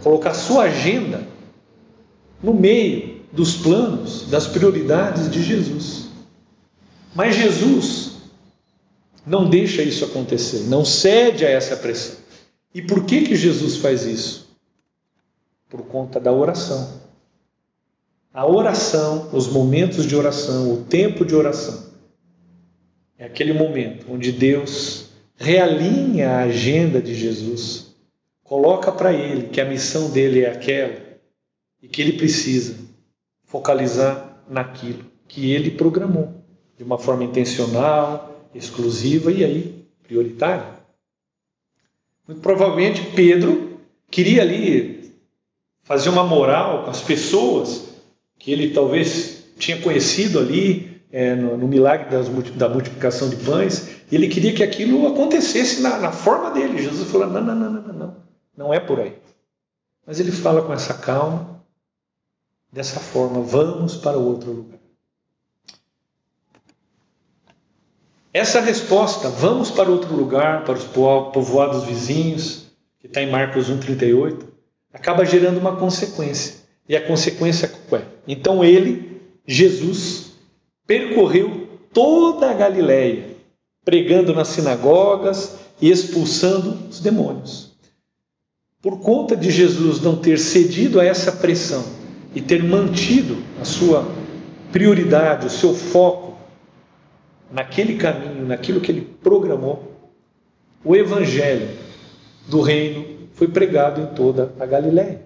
colocar 0.03 0.35
sua 0.35 0.65
agenda 0.65 1.27
no 2.43 2.53
meio 2.53 3.23
dos 3.33 3.57
planos, 3.57 4.29
das 4.29 4.47
prioridades 4.47 5.31
de 5.31 5.43
Jesus. 5.43 6.11
Mas 7.15 7.35
Jesus 7.35 8.17
não 9.27 9.49
deixa 9.49 9.81
isso 9.83 10.05
acontecer, 10.05 10.65
não 10.69 10.85
cede 10.85 11.47
a 11.47 11.49
essa 11.49 11.75
pressão. 11.75 12.17
E 12.75 12.83
por 12.83 13.07
que 13.07 13.23
que 13.23 13.35
Jesus 13.35 13.79
faz 13.79 14.05
isso? 14.05 14.51
Por 15.71 15.81
conta 15.85 16.21
da 16.21 16.31
oração. 16.31 17.01
A 18.35 18.47
oração, 18.47 19.31
os 19.33 19.49
momentos 19.49 20.07
de 20.07 20.15
oração, 20.15 20.75
o 20.75 20.85
tempo 20.85 21.25
de 21.25 21.35
oração, 21.35 21.92
é 23.23 23.27
aquele 23.27 23.53
momento 23.53 24.07
onde 24.13 24.33
Deus 24.33 25.11
realinha 25.37 26.29
a 26.29 26.43
agenda 26.43 27.01
de 27.01 27.15
Jesus, 27.15 27.95
coloca 28.43 28.91
para 28.91 29.13
ele 29.13 29.49
que 29.49 29.61
a 29.61 29.65
missão 29.65 30.11
dele 30.11 30.41
é 30.41 30.51
aquela 30.51 31.01
e 31.81 31.87
que 31.87 32.03
ele 32.03 32.15
precisa 32.15 32.75
focalizar 33.45 34.43
naquilo 34.49 35.05
que 35.29 35.53
ele 35.53 35.71
programou 35.71 36.35
de 36.77 36.83
uma 36.83 36.99
forma 36.99 37.23
intencional, 37.23 38.49
exclusiva 38.53 39.31
e 39.31 39.45
aí 39.45 39.87
prioritária. 40.03 40.81
Muito 42.27 42.41
provavelmente 42.41 43.03
Pedro 43.15 43.79
queria 44.11 44.43
ali 44.43 45.13
fazer 45.85 46.09
uma 46.09 46.25
moral 46.25 46.83
com 46.83 46.91
as 46.91 47.01
pessoas 47.01 47.85
que 48.37 48.51
ele 48.51 48.71
talvez 48.71 49.45
tinha 49.57 49.81
conhecido 49.81 50.41
ali 50.41 50.92
é, 51.13 51.35
no, 51.35 51.59
no, 51.59 51.69
milagre 51.69 52.11
das, 52.11 52.29
da 52.57 52.69
multiplicação 52.69 53.29
de 53.29 53.37
pães, 53.37 53.97
ele 54.11 54.29
queria 54.29 54.55
que 54.55 54.63
aquilo 54.63 55.07
acontecesse 55.07 55.83
na, 55.83 55.99
na 55.99 56.11
forma 56.11 56.51
dele. 56.51 56.83
Jesus 56.83 57.11
falou: 57.11 57.27
não, 57.29 57.45
não, 57.45 57.55
não, 57.55 57.71
não, 57.71 57.93
não, 57.93 58.17
não 58.57 58.75
é 58.75 58.81
por 58.81 58.99
aí. 58.99 59.17
Mas 60.07 60.19
ele 60.19 60.33
fala 60.33 60.63
com 60.63 60.73
essa 60.73 60.95
calma, 60.95 61.63
dessa 62.73 62.99
forma: 62.99 63.43
vamos 63.43 63.95
para 63.97 64.17
outro 64.17 64.51
lugar. 64.51 64.79
Essa 68.33 68.61
resposta, 68.61 69.29
vamos 69.29 69.71
para 69.71 69.91
outro 69.91 70.17
lugar, 70.17 70.65
para 70.65 70.73
os 70.73 70.85
povoados 70.85 71.85
vizinhos, 71.85 72.69
que 72.99 73.07
está 73.07 73.21
em 73.21 73.31
Marcos 73.31 73.71
1,38, 73.71 74.45
acaba 74.91 75.25
gerando 75.27 75.59
uma 75.59 75.77
consequência. 75.77 76.63
E 76.89 76.97
a 76.97 77.07
consequência 77.07 77.71
é? 77.93 78.03
Então 78.27 78.65
ele, 78.65 79.21
Jesus, 79.47 80.22
percorreu 80.93 81.69
toda 81.91 82.51
a 82.51 82.53
Galiléia, 82.53 83.25
pregando 83.83 84.35
nas 84.35 84.49
sinagogas 84.49 85.57
e 85.81 85.91
expulsando 85.91 86.91
os 86.91 87.01
demônios. 87.01 87.73
Por 88.83 89.01
conta 89.01 89.35
de 89.35 89.51
Jesus 89.51 90.03
não 90.03 90.17
ter 90.17 90.39
cedido 90.39 91.01
a 91.01 91.05
essa 91.05 91.33
pressão 91.33 91.83
e 92.35 92.43
ter 92.43 92.63
mantido 92.63 93.39
a 93.59 93.65
sua 93.65 94.07
prioridade, 94.71 95.47
o 95.47 95.51
seu 95.51 95.75
foco 95.75 96.37
naquele 97.51 97.97
caminho, 97.97 98.45
naquilo 98.45 98.81
que 98.81 98.93
ele 98.93 99.17
programou, 99.23 99.97
o 100.85 100.95
evangelho 100.95 101.71
do 102.49 102.61
reino 102.61 103.29
foi 103.33 103.49
pregado 103.49 103.99
em 103.99 104.15
toda 104.15 104.53
a 104.61 104.67
Galiléia 104.67 105.23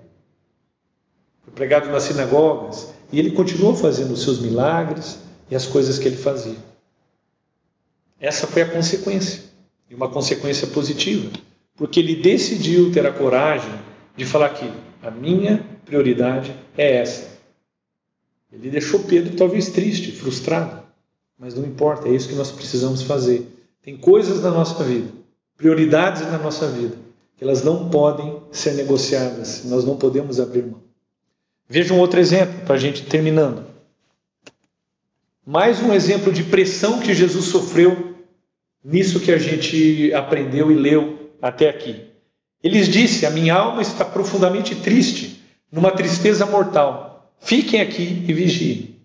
foi 1.43 1.55
pregado 1.55 1.89
nas 1.91 2.03
sinagogas, 2.03 2.93
e 3.13 3.21
ele 3.21 3.31
continuou 3.31 3.73
fazendo 3.73 4.13
os 4.13 4.23
seus 4.25 4.41
milagres 4.41 5.26
e 5.51 5.57
as 5.57 5.67
coisas 5.67 5.99
que 5.99 6.09
ele 6.09 6.17
fazia. 6.17 6.57
Essa 8.19 8.47
foi 8.47 8.63
a 8.63 8.69
consequência, 8.69 9.45
e 9.91 9.95
uma 9.95 10.09
consequência 10.09 10.67
positiva, 10.69 11.31
porque 11.77 12.01
ele 12.01 12.17
decidiu 12.17 12.91
ter 12.91 13.07
a 13.07 13.13
coragem 13.13 13.73
de 14.17 14.25
falar 14.25 14.51
que 14.51 14.71
a 15.03 15.11
minha 15.11 15.65
prioridade 15.85 16.55
é 16.77 16.97
essa. 16.97 17.37
Ele 18.51 18.71
deixou 18.71 19.01
Pedro 19.01 19.37
talvez 19.37 19.69
triste, 19.69 20.13
frustrado, 20.13 20.83
mas 21.39 21.55
não 21.55 21.65
importa, 21.65 22.09
é 22.09 22.13
isso 22.13 22.29
que 22.29 22.35
nós 22.35 22.51
precisamos 22.51 23.03
fazer. 23.03 23.47
Tem 23.83 23.97
coisas 23.97 24.43
na 24.43 24.51
nossa 24.51 24.83
vida, 24.83 25.13
prioridades 25.57 26.23
na 26.23 26.39
nossa 26.39 26.67
vida, 26.67 26.97
que 27.37 27.45
elas 27.45 27.63
não 27.63 27.91
podem 27.91 28.41
ser 28.51 28.73
negociadas, 28.75 29.65
nós 29.67 29.85
não 29.85 29.97
podemos 29.99 30.41
abrir 30.41 30.65
mão. 30.65 30.83
Veja 31.69 31.93
um 31.93 31.99
outro 31.99 32.19
exemplo 32.19 32.65
para 32.65 32.77
a 32.77 32.79
gente 32.79 33.05
terminando. 33.05 33.76
Mais 35.49 35.81
um 35.81 35.95
exemplo 35.95 36.33
de 36.33 36.43
pressão 36.43 36.99
que 36.99 37.15
Jesus 37.15 37.45
sofreu 37.45 38.17
nisso 38.85 39.21
que 39.21 39.31
a 39.31 39.39
gente 39.39 40.13
aprendeu 40.13 40.73
e 40.73 40.75
leu 40.75 41.31
até 41.41 41.69
aqui. 41.69 42.03
Ele 42.61 42.83
disse: 42.83 43.25
A 43.25 43.31
minha 43.31 43.55
alma 43.55 43.81
está 43.81 44.05
profundamente 44.05 44.75
triste, 44.75 45.41
numa 45.71 45.93
tristeza 45.93 46.45
mortal. 46.45 47.33
Fiquem 47.39 47.81
aqui 47.81 48.25
e 48.27 48.33
vigiem. 48.33 48.97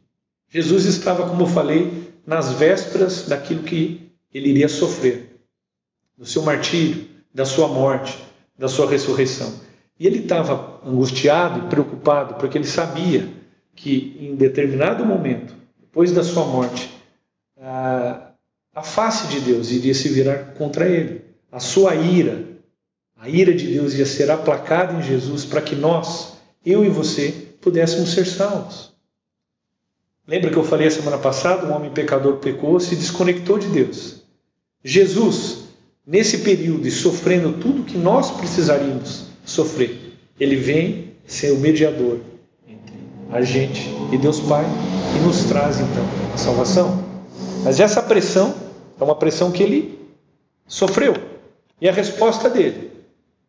Jesus 0.49 0.85
estava, 0.85 1.29
como 1.29 1.43
eu 1.43 1.47
falei, 1.47 2.11
nas 2.25 2.53
vésperas 2.53 3.27
daquilo 3.27 3.61
que 3.61 4.09
ele 4.33 4.49
iria 4.49 4.67
sofrer, 4.67 5.39
do 6.17 6.25
seu 6.25 6.41
martírio, 6.41 7.05
da 7.31 7.45
sua 7.45 7.67
morte, 7.67 8.17
da 8.57 8.67
sua 8.67 8.89
ressurreição. 8.89 9.61
E 9.99 10.07
ele 10.07 10.19
estava 10.19 10.81
angustiado 10.83 11.59
e 11.59 11.69
preocupado 11.69 12.33
porque 12.35 12.57
ele 12.57 12.65
sabia 12.65 13.29
que 13.75 14.17
em 14.19 14.35
determinado 14.35 15.05
momento, 15.05 15.60
depois 15.91 16.13
da 16.13 16.23
sua 16.23 16.45
morte, 16.45 16.89
a, 17.59 18.31
face 18.81 19.27
de 19.27 19.41
Deus 19.41 19.71
iria 19.71 19.93
se 19.93 20.07
virar 20.07 20.53
contra 20.53 20.87
ele. 20.87 21.21
A 21.51 21.59
sua 21.59 21.93
ira, 21.95 22.45
a 23.17 23.27
ira 23.27 23.53
de 23.53 23.67
Deus 23.67 23.93
ia 23.93 24.05
ser 24.05 24.31
aplacada 24.31 24.93
em 24.93 25.03
Jesus 25.03 25.43
para 25.43 25.61
que 25.61 25.75
nós, 25.75 26.37
eu 26.65 26.85
e 26.85 26.89
você, 26.89 27.33
pudéssemos 27.59 28.13
ser 28.13 28.25
salvos. 28.25 28.93
Lembra 30.25 30.49
que 30.49 30.55
eu 30.55 30.63
falei 30.63 30.87
a 30.87 30.91
semana 30.91 31.17
passada? 31.17 31.67
Um 31.67 31.75
homem 31.75 31.91
pecador 31.91 32.37
pecou, 32.37 32.79
se 32.79 32.95
desconectou 32.95 33.59
de 33.59 33.67
Deus. 33.67 34.21
Jesus, 34.81 35.65
nesse 36.07 36.37
período 36.37 36.87
e 36.87 36.91
sofrendo 36.91 37.59
tudo 37.59 37.83
que 37.83 37.97
nós 37.97 38.31
precisaríamos 38.31 39.25
sofrer. 39.43 40.15
Ele 40.39 40.55
vem 40.55 41.11
ser 41.25 41.51
o 41.51 41.59
mediador 41.59 42.30
a 43.31 43.41
gente 43.41 43.89
e 44.11 44.17
Deus 44.17 44.39
Pai 44.41 44.65
e 45.15 45.25
nos 45.25 45.45
traz 45.45 45.79
então 45.79 46.03
a 46.33 46.37
salvação. 46.37 47.03
Mas 47.63 47.79
essa 47.79 48.01
pressão 48.01 48.53
é 48.99 49.03
uma 49.03 49.15
pressão 49.15 49.51
que 49.51 49.63
ele 49.63 49.99
sofreu. 50.67 51.15
E 51.79 51.87
a 51.87 51.91
resposta 51.91 52.49
dele, 52.49 52.91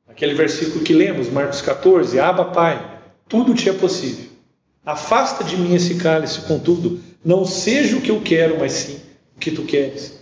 aquele 0.09 0.35
versículo 0.35 0.85
que 0.85 0.92
lemos, 0.92 1.29
Marcos 1.29 1.61
14: 1.61 2.18
Aba, 2.18 2.47
Pai, 2.47 3.01
tudo 3.29 3.55
te 3.55 3.68
é 3.68 3.73
possível. 3.73 4.27
Afasta 4.85 5.45
de 5.45 5.57
mim 5.57 5.75
esse 5.75 5.97
cálice, 5.97 6.40
contudo, 6.42 7.01
não 7.25 7.45
seja 7.45 7.97
o 7.97 8.01
que 8.01 8.11
eu 8.11 8.21
quero, 8.21 8.59
mas 8.59 8.73
sim 8.73 9.01
o 9.37 9.40
que 9.40 9.51
tu 9.51 9.62
queres. 9.62 10.21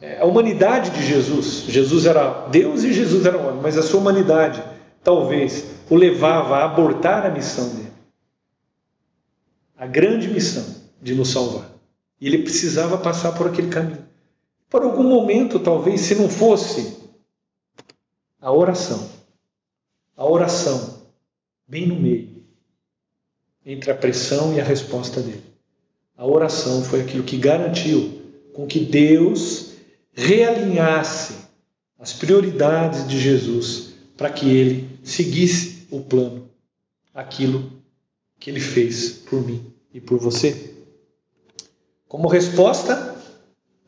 É, 0.00 0.18
a 0.20 0.24
humanidade 0.24 0.90
de 0.90 1.06
Jesus, 1.06 1.64
Jesus 1.68 2.04
era 2.04 2.46
Deus 2.50 2.84
e 2.84 2.92
Jesus 2.92 3.24
era 3.24 3.38
homem, 3.38 3.60
mas 3.62 3.78
a 3.78 3.82
sua 3.82 4.00
humanidade 4.00 4.62
talvez 5.02 5.64
o 5.88 5.94
levava 5.94 6.56
a 6.56 6.64
abortar 6.64 7.24
a 7.24 7.30
missão 7.30 7.68
dele. 7.68 7.85
A 9.76 9.86
grande 9.86 10.28
missão 10.28 10.64
de 11.00 11.14
nos 11.14 11.30
salvar. 11.30 11.70
E 12.20 12.26
ele 12.26 12.42
precisava 12.42 12.96
passar 12.98 13.32
por 13.32 13.46
aquele 13.46 13.68
caminho. 13.68 14.06
Por 14.68 14.82
algum 14.82 15.04
momento, 15.04 15.60
talvez, 15.60 16.00
se 16.00 16.14
não 16.14 16.28
fosse 16.28 16.96
a 18.40 18.50
oração, 18.52 19.08
a 20.16 20.24
oração, 20.24 21.02
bem 21.68 21.86
no 21.86 21.96
meio, 21.96 22.44
entre 23.64 23.90
a 23.90 23.94
pressão 23.94 24.54
e 24.54 24.60
a 24.60 24.64
resposta 24.64 25.20
dele. 25.20 25.42
A 26.16 26.26
oração 26.26 26.82
foi 26.82 27.02
aquilo 27.02 27.24
que 27.24 27.36
garantiu 27.36 28.22
com 28.54 28.66
que 28.66 28.80
Deus 28.80 29.72
realinhasse 30.12 31.34
as 31.98 32.12
prioridades 32.12 33.06
de 33.06 33.18
Jesus 33.20 33.94
para 34.16 34.30
que 34.30 34.48
ele 34.48 34.98
seguisse 35.04 35.86
o 35.90 36.00
plano, 36.00 36.48
aquilo 37.12 37.75
que 38.38 38.50
ele 38.50 38.60
fez 38.60 39.10
por 39.10 39.44
mim 39.44 39.72
e 39.92 40.00
por 40.00 40.18
você. 40.18 40.74
Como 42.08 42.28
resposta, 42.28 43.16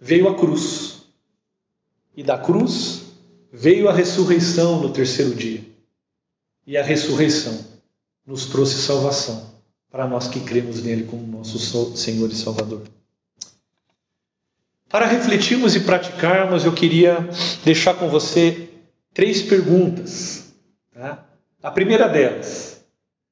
veio 0.01 0.29
a 0.29 0.35
cruz. 0.35 1.03
E 2.17 2.23
da 2.23 2.39
cruz 2.39 3.03
veio 3.53 3.89
a 3.89 3.93
ressurreição 3.93 4.81
no 4.81 4.93
terceiro 4.93 5.35
dia. 5.35 5.65
E 6.67 6.77
a 6.77 6.83
ressurreição 6.83 7.65
nos 8.27 8.47
trouxe 8.47 8.79
salvação 8.79 9.55
para 9.91 10.07
nós 10.07 10.29
que 10.29 10.41
cremos 10.41 10.83
nele 10.83 11.05
como 11.05 11.27
nosso 11.27 11.59
Senhor 11.97 12.31
e 12.31 12.35
Salvador. 12.35 12.83
Para 14.89 15.07
refletirmos 15.07 15.77
e 15.77 15.81
praticarmos, 15.81 16.65
eu 16.65 16.73
queria 16.73 17.29
deixar 17.65 17.95
com 17.95 18.09
você 18.09 18.69
três 19.13 19.43
perguntas. 19.43 20.53
Tá? 20.93 21.27
A 21.63 21.71
primeira 21.71 22.09
delas: 22.09 22.78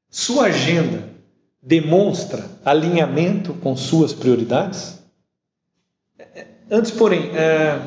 sua 0.08 0.46
agenda 0.46 1.08
demonstra 1.62 2.48
alinhamento 2.64 3.52
com 3.54 3.76
suas 3.76 4.12
prioridades? 4.12 4.98
Antes, 6.70 6.90
porém, 6.90 7.30
é, 7.36 7.80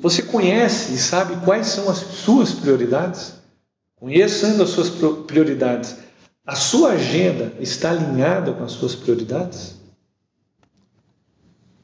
você 0.00 0.22
conhece 0.22 0.94
e 0.94 0.98
sabe 0.98 1.44
quais 1.44 1.66
são 1.66 1.90
as 1.90 1.98
suas 1.98 2.52
prioridades? 2.52 3.34
Conhecendo 3.96 4.62
as 4.62 4.70
suas 4.70 4.88
prioridades, 5.26 5.96
a 6.46 6.54
sua 6.54 6.92
agenda 6.92 7.52
está 7.60 7.90
alinhada 7.90 8.52
com 8.52 8.64
as 8.64 8.72
suas 8.72 8.94
prioridades? 8.94 9.74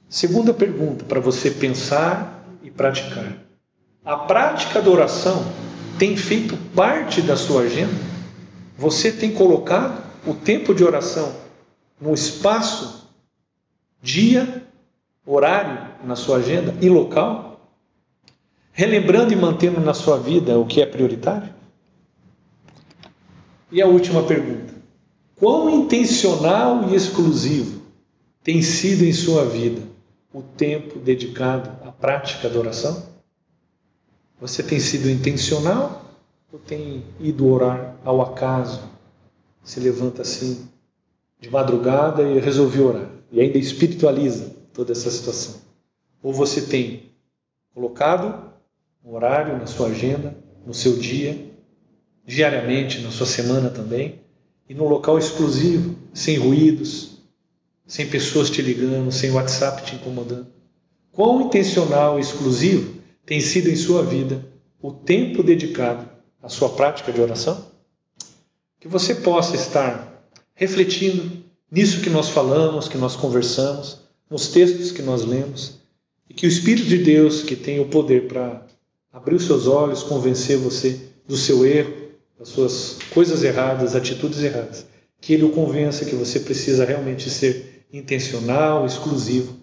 Segunda 0.09 0.55
pergunta 0.55 1.05
para 1.05 1.21
você 1.21 1.51
pensar 1.51 2.45
e 2.63 2.71
praticar. 2.71 3.33
A 4.05 4.17
prática 4.17 4.81
da 4.81 4.91
oração 4.91 5.45
tem 5.99 6.17
feito 6.17 6.57
parte 6.75 7.21
da 7.21 7.37
sua 7.37 7.63
agenda? 7.63 8.16
Você 8.77 9.11
tem 9.11 9.33
colocado 9.33 10.05
o 10.27 10.35
tempo 10.35 10.75
de 10.75 10.85
oração 10.85 11.35
no 12.01 12.13
espaço, 12.13 13.09
dia, 14.03 14.67
horário 15.25 15.95
na 16.05 16.15
sua 16.15 16.39
agenda 16.39 16.75
e 16.81 16.89
local? 16.89 17.71
Relembrando 18.73 19.33
e 19.33 19.37
mantendo 19.37 19.81
na 19.81 19.95
sua 19.95 20.19
vida 20.19 20.59
o 20.59 20.67
que 20.67 20.83
é 20.83 20.87
prioritário? 20.87 21.55
E 23.73 23.81
a 23.81 23.87
última 23.87 24.23
pergunta: 24.23 24.75
quão 25.37 25.71
intencional 25.71 26.91
e 26.91 26.95
exclusivo 26.95 27.81
tem 28.45 28.61
sido 28.61 29.05
em 29.05 29.13
sua 29.13 29.47
vida 29.47 29.81
o 30.33 30.43
tempo 30.43 30.99
dedicado 30.99 31.71
à 31.89 31.91
prática 31.91 32.51
da 32.51 32.59
oração? 32.59 33.07
Você 34.39 34.63
tem 34.63 34.79
sido 34.79 35.09
intencional 35.09 36.05
ou 36.53 36.59
tem 36.59 37.03
ido 37.19 37.49
orar 37.49 37.96
ao 38.07 38.23
acaso? 38.23 38.81
Se 39.65 39.81
levanta 39.81 40.23
assim 40.23 40.69
de 41.41 41.51
madrugada 41.51 42.23
e 42.23 42.39
resolve 42.39 42.81
orar 42.81 43.11
e 43.33 43.41
ainda 43.41 43.59
espiritualiza 43.59 44.55
toda 44.73 44.93
essa 44.93 45.11
situação? 45.11 45.57
Ou 46.23 46.33
você 46.33 46.63
tem 46.63 47.11
colocado 47.75 48.53
um 49.05 49.13
horário 49.13 49.59
na 49.59 49.67
sua 49.67 49.89
agenda, 49.89 50.37
no 50.65 50.73
seu 50.73 50.97
dia, 50.97 51.51
diariamente, 52.25 53.01
na 53.01 53.11
sua 53.11 53.27
semana 53.27 53.71
também, 53.71 54.21
e 54.69 54.75
num 54.75 54.89
local 54.89 55.19
exclusivo, 55.19 55.97
sem 56.15 56.39
ruídos, 56.39 57.19
sem 57.87 58.09
pessoas 58.09 58.49
te 58.49 58.63
ligando, 58.63 59.11
sem 59.11 59.33
WhatsApp 59.33 59.85
te 59.85 59.97
incomodando? 59.97 60.47
Quão 61.13 61.43
intencional 61.43 62.19
e 62.19 62.21
exclusivo 62.21 63.01
tem 63.25 63.41
sido 63.41 63.69
em 63.69 63.77
sua 63.77 64.05
vida 64.05 64.47
o 64.81 64.93
tempo 64.93 65.43
dedicado 65.43 66.09
à 66.41 66.49
sua 66.49 66.69
prática 66.69 67.13
de 67.13 67.21
oração? 67.21 67.76
Que 68.87 68.93
você 68.93 69.17
possa 69.17 69.57
estar 69.57 70.23
refletindo 70.55 71.43
nisso 71.69 72.03
que 72.03 72.09
nós 72.09 72.29
falamos, 72.29 72.87
que 72.87 72.97
nós 72.97 73.17
conversamos, 73.17 73.99
nos 74.31 74.47
textos 74.47 74.93
que 74.93 75.03
nós 75.03 75.25
lemos, 75.25 75.81
e 76.31 76.35
que 76.35 76.47
o 76.47 76.49
Espírito 76.49 76.87
de 76.87 76.99
Deus, 76.99 77.43
que 77.43 77.57
tem 77.57 77.81
o 77.81 77.89
poder 77.89 78.29
para 78.29 78.65
abrir 79.13 79.35
os 79.35 79.45
seus 79.45 79.67
olhos, 79.67 80.05
convencer 80.05 80.57
você 80.59 81.01
do 81.27 81.37
seu 81.37 81.67
erro, 81.67 81.93
das 82.39 82.51
suas 82.51 82.99
coisas 83.11 83.43
erradas, 83.43 83.97
atitudes 83.97 84.39
erradas, 84.39 84.87
que 85.21 85.33
ele 85.33 85.43
o 85.43 85.51
convença 85.51 86.05
que 86.05 86.15
você 86.15 86.39
precisa 86.39 86.85
realmente 86.85 87.29
ser 87.29 87.87
intencional, 87.93 88.87
exclusivo 88.87 89.57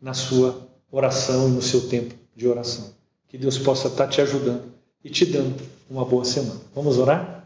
na 0.00 0.14
sua 0.14 0.66
oração 0.90 1.46
e 1.46 1.52
no 1.52 1.60
seu 1.60 1.88
tempo 1.88 2.14
de 2.34 2.48
oração. 2.48 2.86
Que 3.28 3.36
Deus 3.36 3.58
possa 3.58 3.88
estar 3.88 4.08
te 4.08 4.22
ajudando 4.22 4.62
e 5.04 5.10
te 5.10 5.26
dando 5.26 5.56
uma 5.90 6.06
boa 6.06 6.24
semana. 6.24 6.60
Vamos 6.74 6.96
orar? 6.96 7.41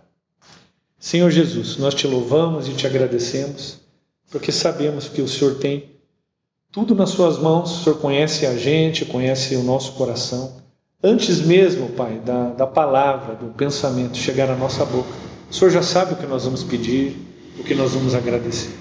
Senhor 0.98 1.30
Jesus, 1.30 1.76
nós 1.76 1.94
te 1.94 2.06
louvamos 2.06 2.68
e 2.68 2.72
te 2.72 2.86
agradecemos, 2.86 3.78
porque 4.30 4.50
sabemos 4.50 5.08
que 5.08 5.20
o 5.20 5.28
Senhor 5.28 5.56
tem 5.56 5.90
tudo 6.72 6.94
nas 6.94 7.10
suas 7.10 7.38
mãos, 7.38 7.70
o 7.70 7.84
Senhor 7.84 7.98
conhece 7.98 8.46
a 8.46 8.56
gente, 8.56 9.04
conhece 9.04 9.54
o 9.56 9.62
nosso 9.62 9.92
coração. 9.92 10.56
Antes 11.02 11.40
mesmo, 11.40 11.90
Pai, 11.90 12.18
da, 12.24 12.48
da 12.48 12.66
palavra, 12.66 13.34
do 13.34 13.52
pensamento 13.52 14.16
chegar 14.16 14.50
à 14.50 14.56
nossa 14.56 14.84
boca, 14.86 15.10
o 15.50 15.54
Senhor 15.54 15.70
já 15.70 15.82
sabe 15.82 16.14
o 16.14 16.16
que 16.16 16.26
nós 16.26 16.44
vamos 16.44 16.64
pedir, 16.64 17.16
o 17.58 17.62
que 17.62 17.74
nós 17.74 17.92
vamos 17.92 18.14
agradecer. 18.14 18.74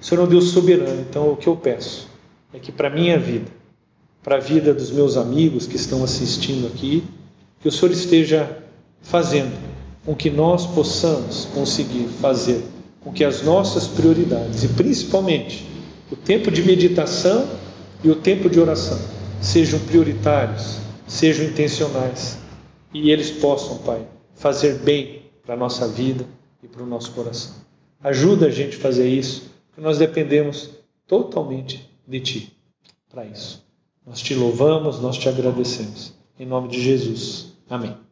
O 0.00 0.04
Senhor 0.04 0.22
é 0.22 0.24
um 0.24 0.28
Deus 0.28 0.48
soberano, 0.50 1.02
então 1.02 1.30
o 1.30 1.36
que 1.36 1.46
eu 1.46 1.56
peço 1.56 2.08
é 2.54 2.58
que 2.58 2.72
para 2.72 2.88
a 2.88 2.90
minha 2.90 3.18
vida, 3.18 3.50
para 4.22 4.36
a 4.36 4.40
vida 4.40 4.72
dos 4.72 4.90
meus 4.90 5.16
amigos 5.16 5.66
que 5.66 5.76
estão 5.76 6.02
assistindo 6.02 6.66
aqui, 6.66 7.04
que 7.60 7.68
o 7.68 7.72
Senhor 7.72 7.92
esteja 7.92 8.58
fazendo 9.02 9.69
com 10.04 10.14
que 10.14 10.30
nós 10.30 10.66
possamos 10.66 11.46
conseguir 11.54 12.08
fazer 12.20 12.62
com 13.00 13.12
que 13.12 13.24
as 13.24 13.42
nossas 13.42 13.86
prioridades, 13.86 14.62
e 14.62 14.68
principalmente 14.68 15.66
o 16.10 16.16
tempo 16.16 16.50
de 16.50 16.62
meditação 16.62 17.48
e 18.02 18.10
o 18.10 18.16
tempo 18.16 18.48
de 18.48 18.60
oração 18.60 18.98
sejam 19.40 19.78
prioritários, 19.80 20.76
sejam 21.06 21.46
intencionais 21.46 22.38
e 22.92 23.10
eles 23.10 23.30
possam, 23.30 23.78
Pai, 23.78 24.06
fazer 24.34 24.78
bem 24.80 25.22
para 25.44 25.54
a 25.54 25.58
nossa 25.58 25.88
vida 25.88 26.26
e 26.62 26.68
para 26.68 26.82
o 26.82 26.86
nosso 26.86 27.12
coração. 27.12 27.54
Ajuda 28.02 28.46
a 28.46 28.50
gente 28.50 28.76
a 28.76 28.80
fazer 28.80 29.08
isso, 29.08 29.50
porque 29.68 29.80
nós 29.80 29.98
dependemos 29.98 30.70
totalmente 31.06 31.88
de 32.06 32.20
Ti 32.20 32.56
para 33.08 33.24
isso. 33.24 33.64
Nós 34.06 34.20
te 34.20 34.34
louvamos, 34.34 35.00
nós 35.00 35.16
te 35.16 35.28
agradecemos. 35.28 36.14
Em 36.38 36.46
nome 36.46 36.68
de 36.68 36.80
Jesus. 36.80 37.52
Amém. 37.68 38.09